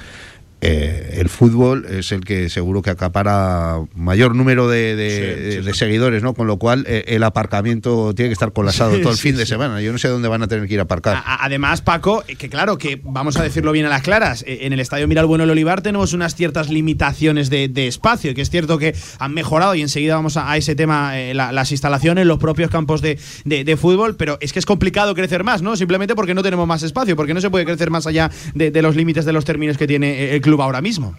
[0.60, 6.22] eh, el fútbol es el que seguro que acapara mayor número de, de- de seguidores,
[6.22, 6.34] ¿no?
[6.34, 9.36] Con lo cual eh, el aparcamiento tiene que estar colapsado Sí, todo el sí, fin
[9.36, 9.80] de semana.
[9.80, 11.16] Yo no sé dónde van a tener que ir a aparcar.
[11.24, 14.60] A- Además, Paco, eh, que claro, que vamos a decirlo bien a las claras, eh,
[14.62, 18.50] en el Estadio Miralbueno el Olivar tenemos unas ciertas limitaciones de, de espacio, que es
[18.50, 22.26] cierto que han mejorado y enseguida vamos a, a ese tema, eh, la- las instalaciones,
[22.26, 25.76] los propios campos de, de- de fútbol, pero es que es complicado crecer más, ¿no?
[25.76, 28.82] Simplemente porque no tenemos más espacio, porque no se puede crecer más allá de, de
[28.82, 31.14] los límites de los términos que tiene el club ahora mismo.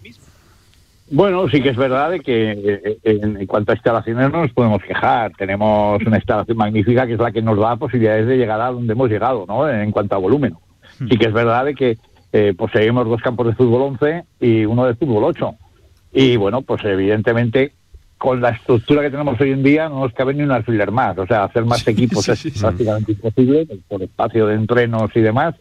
[1.09, 4.53] Bueno, sí que es verdad de que eh, en, en cuanto a instalaciones no nos
[4.53, 5.33] podemos quejar.
[5.37, 8.93] Tenemos una instalación magnífica que es la que nos da posibilidades de llegar a donde
[8.93, 9.69] hemos llegado, ¿no?
[9.69, 10.55] En cuanto a volumen.
[10.97, 11.97] Sí que es verdad de que
[12.31, 15.53] eh, poseemos dos campos de fútbol 11 y uno de fútbol 8.
[16.13, 17.73] Y bueno, pues evidentemente
[18.17, 21.17] con la estructura que tenemos hoy en día no nos cabe ni un alfiler más.
[21.17, 25.19] O sea, hacer más equipos sí, es sí, prácticamente imposible por espacio de entrenos y
[25.19, 25.55] demás.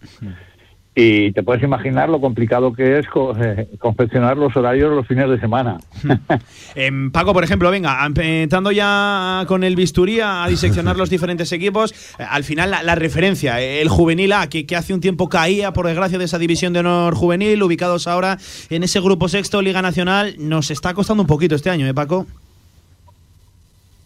[0.93, 5.30] Y te puedes imaginar lo complicado que es co- eh, confeccionar los horarios los fines
[5.30, 5.78] de semana.
[6.74, 11.93] Em, Paco, por ejemplo, venga, empezando ya con el bisturí a diseccionar los diferentes equipos,
[12.18, 15.28] eh, al final la, la referencia, eh, el juvenil A, que, que hace un tiempo
[15.28, 18.38] caía por desgracia de esa división de honor juvenil, ubicados ahora
[18.68, 22.26] en ese grupo sexto, Liga Nacional, nos está costando un poquito este año, ¿eh, Paco?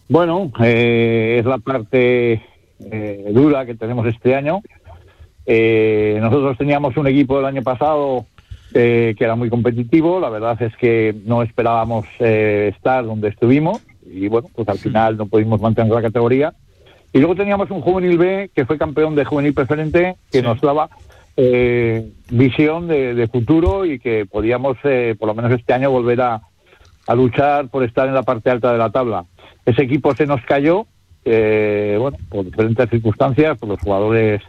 [0.07, 2.33] Bueno, eh, es la parte
[2.79, 4.61] eh, dura que tenemos este año.
[5.45, 8.25] Eh, nosotros teníamos un equipo el año pasado
[8.73, 10.19] eh, que era muy competitivo.
[10.19, 15.17] La verdad es que no esperábamos eh, estar donde estuvimos y bueno, pues al final
[15.17, 16.53] no pudimos mantener la categoría.
[17.13, 20.89] Y luego teníamos un juvenil B que fue campeón de juvenil preferente que nos daba
[21.37, 26.21] eh, visión de, de futuro y que podíamos, eh, por lo menos este año, volver
[26.21, 26.41] a,
[27.07, 29.25] a luchar por estar en la parte alta de la tabla.
[29.65, 30.85] Ese equipo se nos cayó,
[31.23, 34.41] eh, bueno, por diferentes circunstancias, por los jugadores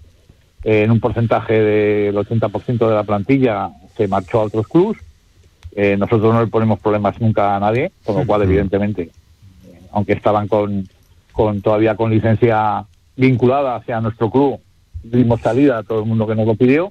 [0.69, 5.01] en un porcentaje del 80% de la plantilla se marchó a otros clubes.
[5.77, 10.15] Eh, nosotros no le ponemos problemas nunca a nadie, con lo cual, evidentemente, eh, aunque
[10.15, 10.89] estaban con,
[11.31, 14.59] con todavía con licencia vinculada hacia nuestro club,
[15.05, 16.91] dimos salida a todo el mundo que nos lo pidió.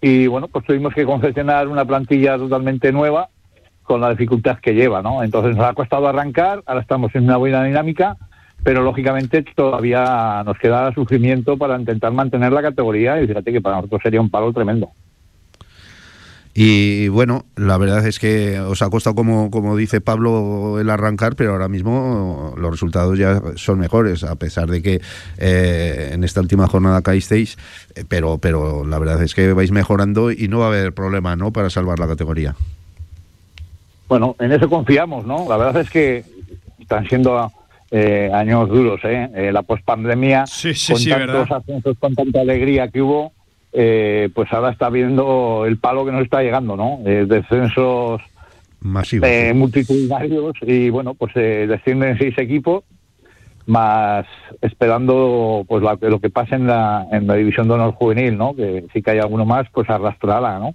[0.00, 3.28] Y bueno, pues tuvimos que confeccionar una plantilla totalmente nueva
[3.84, 5.22] con la dificultad que lleva, ¿no?
[5.22, 8.16] Entonces nos ha costado arrancar, ahora estamos en una buena dinámica,
[8.62, 13.76] pero lógicamente todavía nos queda sufrimiento para intentar mantener la categoría y fíjate que para
[13.76, 14.90] nosotros sería un palo tremendo.
[16.52, 21.36] Y bueno, la verdad es que os ha costado, como, como dice Pablo, el arrancar,
[21.36, 25.00] pero ahora mismo los resultados ya son mejores, a pesar de que
[25.38, 27.56] eh, en esta última jornada caísteis,
[27.94, 31.36] eh, pero, pero la verdad es que vais mejorando y no va a haber problema
[31.36, 31.52] ¿no?
[31.52, 32.56] para salvar la categoría.
[34.08, 35.48] Bueno, en eso confiamos, ¿no?
[35.48, 36.24] La verdad es que
[36.80, 37.52] están siendo
[37.90, 39.28] eh, años duros, ¿eh?
[39.34, 41.56] Eh, la pospandemia, Sí, sí, con sí, tantos ¿verdad?
[41.58, 43.32] ascensos, con tanta alegría que hubo,
[43.72, 47.00] eh, pues ahora está viendo el palo que nos está llegando, ¿no?
[47.04, 48.20] Eh, descensos
[48.80, 49.26] Masivo.
[49.26, 52.84] eh, multitudinarios y bueno, pues eh, descienden seis equipos
[53.66, 54.26] más
[54.62, 58.54] esperando pues la- lo que pase en la, en la división de honor juvenil, ¿no?
[58.56, 60.74] Que si que hay alguno más, pues arrastrará, ¿no?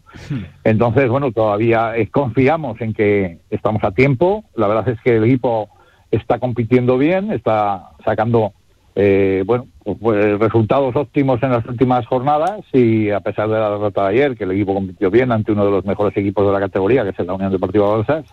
[0.64, 4.46] Entonces, bueno, todavía confiamos en que estamos a tiempo.
[4.56, 5.70] La verdad es que el equipo
[6.16, 8.54] está compitiendo bien, está sacando
[8.96, 13.70] eh, bueno pues, pues, resultados óptimos en las últimas jornadas y a pesar de la
[13.72, 16.54] derrota de ayer, que el equipo compitió bien ante uno de los mejores equipos de
[16.54, 18.26] la categoría, que es la Unión Deportiva Balsas,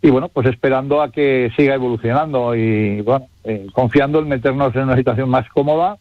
[0.00, 4.82] y bueno, pues esperando a que siga evolucionando y bueno, eh, confiando en meternos en
[4.82, 5.98] una situación más cómoda,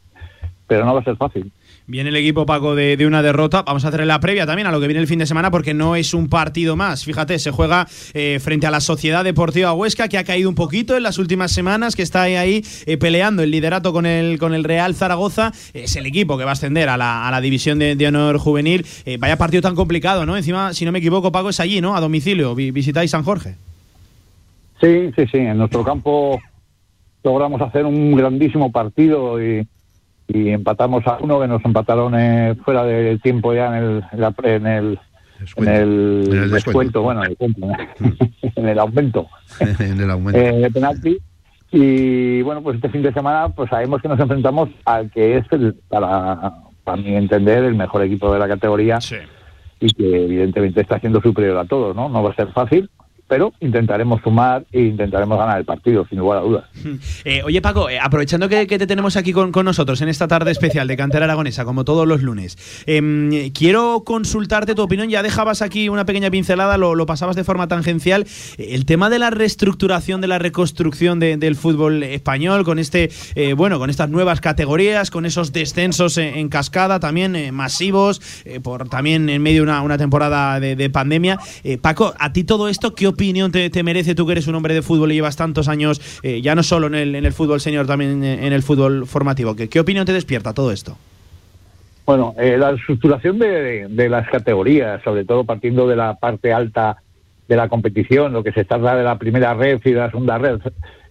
[0.67, 1.51] pero no va a ser fácil.
[1.87, 3.63] Viene el equipo Paco de, de una derrota.
[3.63, 5.73] Vamos a hacer la previa también a lo que viene el fin de semana porque
[5.73, 7.03] no es un partido más.
[7.03, 10.95] Fíjate, se juega eh, frente a la Sociedad Deportiva Huesca que ha caído un poquito
[10.95, 14.63] en las últimas semanas, que está ahí, eh, peleando el liderato con el, con el
[14.63, 15.51] Real Zaragoza.
[15.73, 18.37] Es el equipo que va a ascender a la, a la división de, de honor
[18.37, 18.85] juvenil.
[19.05, 20.37] Eh, vaya partido tan complicado, ¿no?
[20.37, 21.95] Encima, si no me equivoco, Paco es allí, ¿no?
[21.95, 22.55] A domicilio.
[22.55, 23.55] Vi- visitáis San Jorge.
[24.79, 25.37] Sí, sí, sí.
[25.39, 26.39] En nuestro campo
[27.23, 29.67] logramos hacer un grandísimo partido y,
[30.33, 34.21] y empatamos a uno que nos empataron eh, fuera de tiempo ya en el, en
[34.21, 34.99] la en el,
[35.57, 37.67] en el, En el descuento, bueno, en el, descuento,
[38.55, 39.27] en el aumento.
[39.79, 40.39] En el aumento.
[40.39, 41.17] eh, de penalti.
[41.71, 45.45] Y bueno, pues este fin de semana pues sabemos que nos enfrentamos al que es,
[45.51, 46.53] el, para,
[46.83, 48.99] para mi entender, el mejor equipo de la categoría
[49.79, 52.09] y que evidentemente está siendo superior a todos, ¿no?
[52.09, 52.89] No va a ser fácil,
[53.31, 56.65] pero intentaremos sumar e intentaremos ganar el partido, sin lugar a dudas.
[57.23, 60.51] Eh, oye, Paco, eh, aprovechando que, te tenemos aquí con, con nosotros en esta tarde
[60.51, 62.57] especial de Cantera Aragonesa, como todos los lunes,
[62.87, 65.07] em, quiero consultarte tu opinión.
[65.09, 68.25] Ya dejabas aquí una pequeña pincelada, lo, pasabas de forma tangencial.
[68.57, 73.53] El tema de la reestructuración, de la reconstrucción de- del fútbol español, con este, eh,
[73.53, 78.19] bueno, con estas nuevas categorías, con esos descensos en, cascada también masivos,
[78.63, 81.39] por también en medio de una, temporada de, de pandemia.
[81.81, 84.73] Paco, a ti todo esto, ¿qué opinión te, te merece tú que eres un hombre
[84.73, 87.61] de fútbol y llevas tantos años, eh, ya no solo en el, en el fútbol
[87.61, 89.55] senior, también en, en el fútbol formativo?
[89.55, 90.97] ¿Qué, qué opinión te despierta todo esto?
[92.03, 96.97] Bueno, eh, la estructuración de, de las categorías, sobre todo partiendo de la parte alta
[97.47, 100.39] de la competición, lo que se trata de la primera red y de la segunda
[100.39, 100.59] red,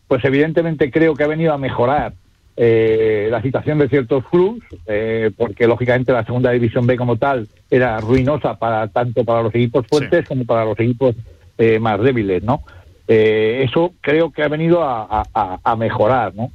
[0.08, 2.14] pues evidentemente creo que ha venido a mejorar
[2.56, 7.46] eh, la situación de ciertos clubes, eh, porque lógicamente la segunda división B como tal
[7.70, 11.14] era ruinosa para tanto para los equipos fuertes como para los equipos
[11.60, 12.62] eh, más débiles, ¿no?
[13.06, 16.50] Eh, eso creo que ha venido a, mejorar, ¿no?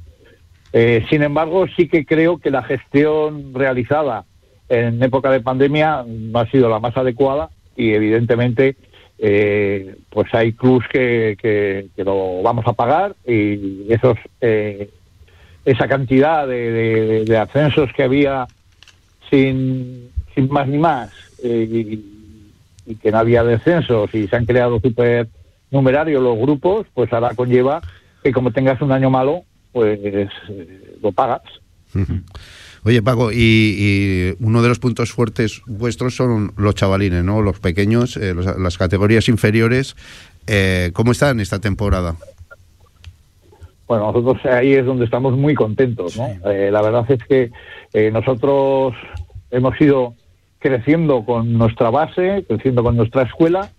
[0.72, 4.24] Eh, sin embargo, sí que creo que la gestión realizada
[4.68, 8.74] en época de pandemia no ha sido la más adecuada y evidentemente
[9.18, 14.90] eh, pues hay clubs que, que- lo vamos a pagar y esos eh,
[15.64, 18.48] esa cantidad de, ascensos que había
[19.30, 21.10] sin, sin más ni más
[21.42, 22.00] eh,
[22.86, 25.28] y, que no había descensos y se han creado super
[25.70, 27.80] numerarios los grupos, pues ahora conlleva
[28.22, 30.28] que como tengas un año malo, pues eh,
[31.02, 31.42] lo pagas.
[32.84, 37.42] Oye, Paco, y, y uno de los puntos fuertes vuestros son los chavalines, ¿no?
[37.42, 39.96] Los pequeños, eh, los- las categorías inferiores.
[40.46, 42.16] Eh, ¿Cómo están esta temporada?
[43.88, 46.28] Bueno, nosotros ahí es donde estamos muy contentos, ¿no?
[46.50, 47.50] Eh, la verdad es que
[47.92, 48.94] eh, nosotros
[49.50, 50.14] hemos ido
[50.58, 53.70] creciendo con nuestra base, creciendo con nuestra escuela,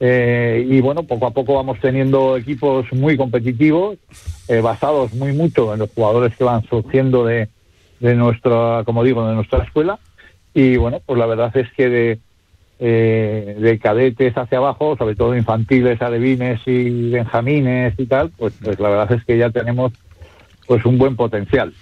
[0.00, 3.98] eh, y bueno, poco a poco vamos teniendo equipos muy competitivos,
[4.46, 7.48] eh, basados muy mucho en los jugadores que van surgiendo de,
[8.00, 9.98] de nuestra, como digo, de nuestra escuela.
[10.54, 12.18] Y bueno, pues la verdad es que de,
[12.78, 18.78] eh, de cadetes hacia abajo, sobre todo infantiles, alevines y benjamines y tal, pues, pues
[18.78, 19.92] la verdad es que ya tenemos
[20.68, 21.72] pues un buen potencial.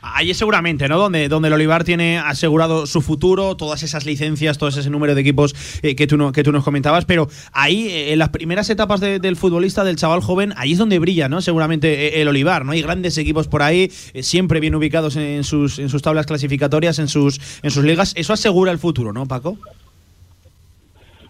[0.00, 0.98] Ahí es seguramente, ¿no?
[0.98, 5.20] Donde, donde el Olivar tiene asegurado su futuro, todas esas licencias, todo ese número de
[5.20, 8.70] equipos eh, que, tú no- que tú nos comentabas, pero ahí, eh, en las primeras
[8.70, 11.40] etapas de- del futbolista, del chaval joven, ahí es donde brilla, ¿no?
[11.42, 12.70] Seguramente eh, el Olivar, ¿no?
[12.70, 17.00] Hay grandes equipos por ahí, eh, siempre bien ubicados en sus, en sus tablas clasificatorias,
[17.00, 18.14] en sus, en sus ligas.
[18.16, 19.58] Eso asegura el futuro, ¿no, Paco?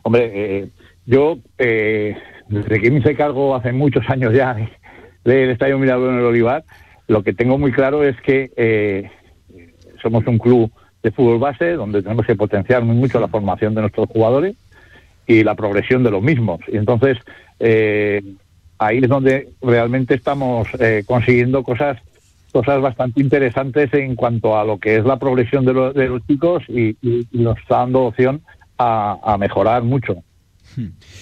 [0.03, 0.69] Hombre, eh,
[1.07, 2.15] yo, eh,
[2.49, 4.69] desde que me hice cargo hace muchos años ya de-
[5.25, 6.65] del Estadio Mirador en el Olivar,
[7.09, 9.11] lo que tengo muy claro es que eh,
[10.03, 10.71] somos un club
[11.03, 14.57] de fútbol base donde tenemos que potenciar muy mucho la formación de nuestros jugadores
[15.27, 16.61] y la progresión de los mismos.
[16.69, 17.19] Y entonces,
[17.61, 18.23] eh,
[18.79, 21.99] ahí es donde realmente estamos eh, consiguiendo cosas
[22.53, 26.27] cosas bastante interesantes en cuanto a lo que es la progresión de, los- de los
[26.27, 26.97] chicos y,
[27.33, 28.41] nos está dando opción
[28.79, 30.23] a mejorar mucho.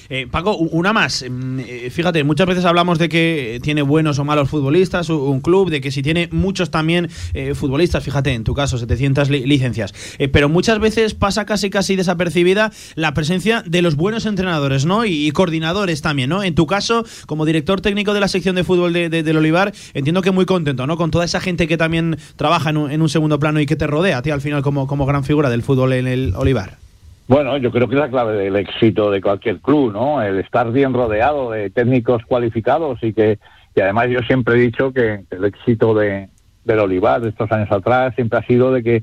[0.09, 1.25] Eh, Paco, una más.
[1.29, 5.71] Mm, eh, Fíjate, muchas veces hablamos de que tiene buenos o malos futbolistas un club,
[5.71, 9.95] de que si tiene muchos también eh, futbolistas, fíjate, en tu caso, 700 li- licencias.
[10.19, 15.05] Eh, pero muchas veces pasa casi casi desapercibida la presencia de los buenos entrenadores, ¿no?
[15.05, 16.43] Y, coordinadores también, ¿no?
[16.43, 19.73] En tu caso, como director técnico de la sección de fútbol de- de- del Olivar,
[19.95, 20.97] entiendo que muy contento, ¿no?
[20.97, 23.77] Con toda esa gente que también trabaja en un, en un segundo plano y que
[23.77, 26.79] te rodea ti al final como, como gran figura del fútbol en el Olivar.
[27.27, 30.21] Bueno, yo creo que es la clave del éxito de cualquier club, ¿no?
[30.21, 33.39] El estar bien rodeado de técnicos cualificados y que
[33.75, 36.29] y además yo siempre he dicho que el éxito de
[36.65, 39.03] del Olivar de estos años atrás siempre ha sido de que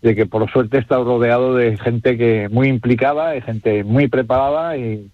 [0.00, 4.08] de que por suerte he estado rodeado de gente que muy implicada, de gente muy
[4.08, 5.10] preparada y,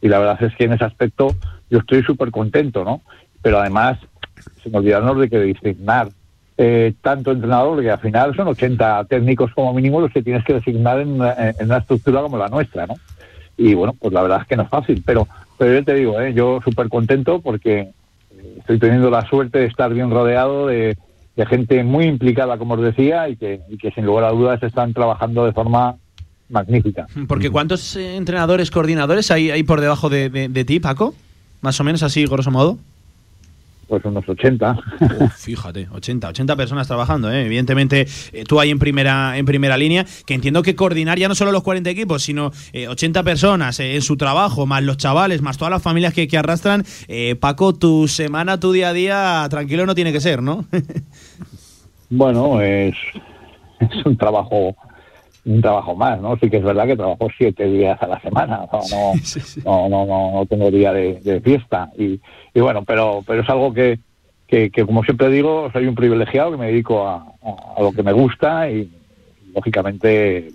[0.00, 1.28] y la verdad es que en ese aspecto
[1.70, 3.02] yo estoy súper contento, ¿no?
[3.42, 3.98] Pero además,
[4.62, 6.08] sin olvidarnos de que designar
[6.64, 10.54] eh, tanto entrenador, que al final son 80 técnicos como mínimo los que tienes que
[10.54, 12.94] designar en una, en una estructura como la nuestra, ¿no?
[13.56, 15.26] Y bueno, pues la verdad es que no es fácil, pero,
[15.58, 16.32] pero yo te digo, ¿eh?
[16.34, 17.90] yo súper contento porque
[18.58, 20.96] estoy teniendo la suerte de estar bien rodeado de,
[21.36, 24.62] de gente muy implicada, como os decía, y que, y que sin lugar a dudas
[24.62, 25.96] están trabajando de forma
[26.48, 27.06] magnífica.
[27.28, 31.14] Porque ¿cuántos eh, entrenadores, coordinadores hay, hay por debajo de, de- de ti, Paco?
[31.60, 32.78] Más o menos así, grosso modo.
[33.92, 34.78] Pues unos 80.
[35.20, 37.44] Uf, fíjate, 80, 80 personas trabajando, ¿eh?
[37.44, 41.34] evidentemente eh, tú ahí en primera, en primera línea, que entiendo que coordinar ya no
[41.34, 45.42] solo los 40 equipos, sino eh, 80 personas eh, en su trabajo, más los chavales,
[45.42, 46.84] más todas las familias que, que arrastran.
[47.06, 50.64] Eh, Paco, tu semana, tu día a día, tranquilo no tiene que ser, ¿no?
[52.08, 52.94] Bueno, es,
[53.78, 54.74] es un trabajo
[55.44, 56.36] un trabajo más, ¿no?
[56.38, 59.12] Sí que es verdad que trabajo siete días a la semana, no, no,
[59.64, 61.90] no, no, no, no tengo día de, de fiesta.
[61.98, 62.20] Y,
[62.54, 63.98] y bueno, pero pero es algo que,
[64.46, 67.92] que, que, como siempre digo, soy un privilegiado que me dedico a, a- a lo
[67.92, 68.88] que me gusta y
[69.54, 70.52] lógicamente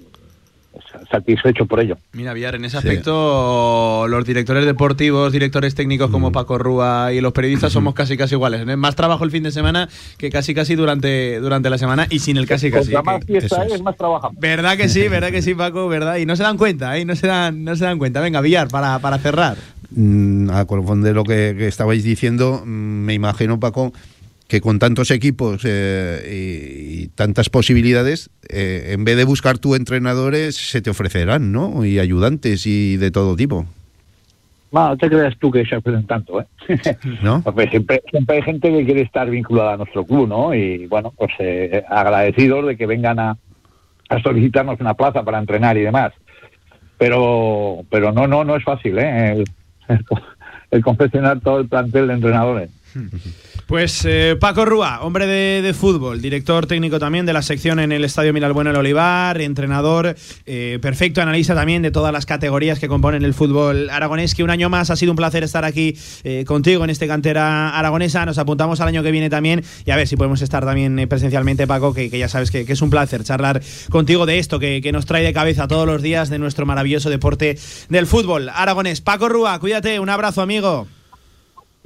[1.12, 1.98] satisfecho por ello.
[2.14, 2.88] Mira, Villar, en ese Sí.
[2.88, 6.14] aspecto los directores deportivos, directores técnicos Mm.
[6.14, 8.68] como Paco Rúa y los periodistas somos casi casi iguales.
[8.68, 8.76] ¿eh?
[8.76, 12.38] Más trabajo el fin de semana que casi casi durante, durante la semana y sin
[12.38, 12.92] el casi casi.
[12.92, 14.40] Contra más que- fiesta es, más trabajamos.
[14.40, 15.08] ¿Verdad que sí?
[15.08, 15.88] ¿Verdad que sí, Paco?
[15.88, 16.18] ¿Verdad?
[16.18, 17.06] Y no se dan cuenta, ¿eh?
[17.06, 18.22] No se dan, no se dan cuenta.
[18.22, 19.58] Venga, Villar, para, para cerrar.
[19.92, 23.94] Mm, a colofón de lo que, que estabais diciendo, mm, me imagino, Paco,
[24.48, 29.76] que con tantos equipos eh, y, y tantas posibilidades, eh, en vez de buscar tú
[29.76, 31.84] entrenadores, se te ofrecerán, ¿no?
[31.86, 33.66] Y ayudantes y de todo tipo,
[34.72, 36.46] No, no te creas tú que se ofrecen tanto, ¿eh?
[37.22, 37.42] ¿no?
[37.42, 40.54] Porque siempre, siempre hay gente que quiere estar vinculada a nuestro club, ¿no?
[40.54, 43.38] Y bueno, pues eh, agradecidos de que vengan a,
[44.10, 46.14] a solicitarnos una plaza para entrenar y demás.
[46.98, 49.34] Pero, pero no, no, no es fácil, ¿eh?
[49.34, 49.46] El,
[49.90, 50.06] el,
[50.72, 52.70] el confeccionar todo el plantel de entrenadores.
[53.68, 57.92] Pues eh, Paco Rúa, hombre de, de fútbol, director técnico también de la sección en
[57.92, 60.16] el Estadio Miralbueno El Olivar, entrenador,
[60.46, 64.52] eh, perfecto analista también de todas las categorías que componen el fútbol aragonés, que un
[64.52, 68.38] año más ha sido un placer estar aquí eh, contigo en este cantera aragonesa, nos
[68.38, 71.68] apuntamos al año que viene también y a ver si podemos estar también eh, presencialmente
[71.68, 74.94] Paco, que, ya sabes que, que es un placer charlar contigo de esto, que, que
[74.94, 77.60] nos trae de cabeza todos los días de nuestro maravilloso deporte
[77.90, 79.02] del fútbol aragonés.
[79.02, 80.88] Paco Rúa, cuídate, un abrazo amigo.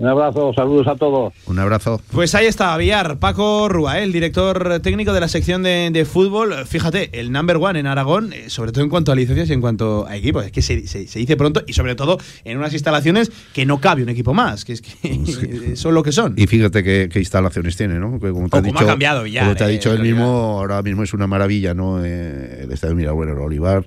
[0.02, 1.32] Un abrazo, saludos a todos.
[1.46, 2.02] Un abrazo.
[2.12, 4.04] Pues ahí está, Villar, Paco Rúa, ¿eh?
[4.04, 6.56] el director técnico de la sección de, de fútbol.
[6.66, 9.62] Fíjate, el number one en Aragón, eh, sobre todo en cuanto a licencias y en
[9.62, 10.44] cuanto a equipos.
[10.44, 13.80] Es que se, se- se dice pronto y sobre todo en unas instalaciones que no
[13.80, 16.34] cabe un equipo más, que es que son lo que son.
[16.36, 18.20] Y fíjate qué, qué instalaciones tiene, ¿no?
[18.20, 20.08] Que como te ha dicho, ha cambiado Villar, como te ha eh, dicho en él
[20.08, 22.04] mismo, ahora mismo es una maravilla, ¿no?
[22.04, 23.86] Eh, el estadio Mirabueno, el Olivar.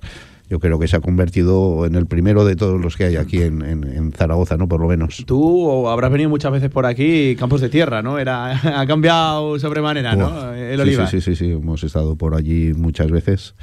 [0.55, 3.43] Yo creo que se ha convertido en el primero de todos los que hay aquí
[3.43, 4.69] en, en- en Zaragoza, ¿no?
[4.69, 5.25] Por lo menos.
[5.27, 8.21] Tú habrás venido muchas veces por aquí, campos de tierra, ¿no?
[8.21, 10.31] Era, ha cambiado sobremanera, ¿no?
[10.31, 10.57] Buah.
[10.57, 11.09] El Sí, olivar.
[11.09, 13.57] Sí, sí, sí, sí, hemos estado por allí muchas veces.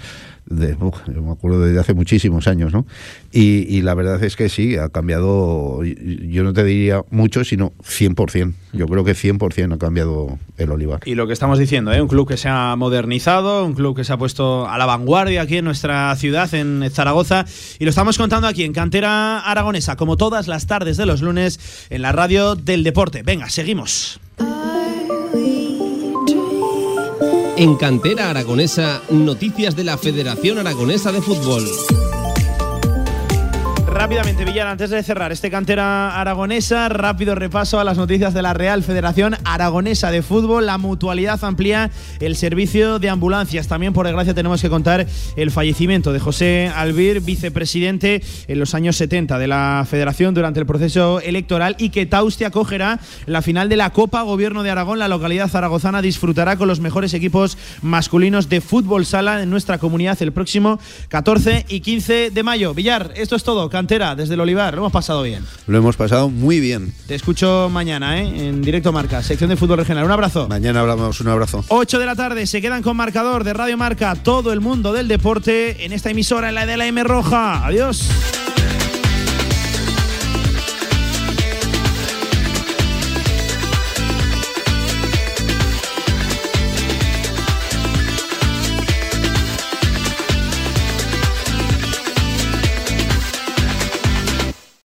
[0.51, 2.85] De, uf, yo me acuerdo desde hace muchísimos años, ¿no?
[3.31, 7.71] Y, y la verdad es que sí, ha cambiado, yo no te diría mucho, sino
[7.83, 8.53] 100%.
[8.73, 11.01] Yo creo que 100% ha cambiado el Olivar.
[11.05, 12.01] Y lo que estamos diciendo, ¿eh?
[12.01, 15.41] un club que se ha modernizado, un club que se ha puesto a la vanguardia
[15.41, 17.45] aquí en nuestra ciudad, en Zaragoza,
[17.79, 21.87] y lo estamos contando aquí en Cantera Aragonesa, como todas las tardes de los lunes,
[21.89, 23.23] en la radio del deporte.
[23.23, 24.19] Venga, seguimos.
[27.61, 31.63] En Cantera Aragonesa, noticias de la Federación Aragonesa de Fútbol.
[34.01, 38.55] Rápidamente, Villar, antes de cerrar este cantera aragonesa, rápido repaso a las noticias de la
[38.55, 40.65] Real Federación Aragonesa de Fútbol.
[40.65, 43.67] La mutualidad amplía el servicio de ambulancias.
[43.67, 48.95] También, por desgracia, tenemos que contar el fallecimiento de José Albir, vicepresidente en los años
[48.95, 53.77] 70 de la Federación durante el proceso electoral y que Tausti acogerá la final de
[53.77, 54.97] la Copa Gobierno de Aragón.
[54.97, 60.19] La localidad zaragozana disfrutará con los mejores equipos masculinos de fútbol sala en nuestra comunidad
[60.23, 60.79] el próximo
[61.09, 62.73] 14 y 15 de mayo.
[62.73, 63.69] Villar, esto es todo.
[63.69, 64.73] Cantera desde el Olivar.
[64.73, 65.43] Lo hemos pasado bien.
[65.67, 66.93] Lo hemos pasado muy bien.
[67.07, 68.47] Te escucho mañana, ¿eh?
[68.47, 70.05] En directo marca, sección de fútbol regional.
[70.05, 70.47] Un abrazo.
[70.47, 71.65] Mañana hablamos, un abrazo.
[71.67, 75.09] 8 de la tarde se quedan con marcador de Radio Marca todo el mundo del
[75.09, 77.65] deporte en esta emisora en la de la M Roja.
[77.65, 78.09] Adiós.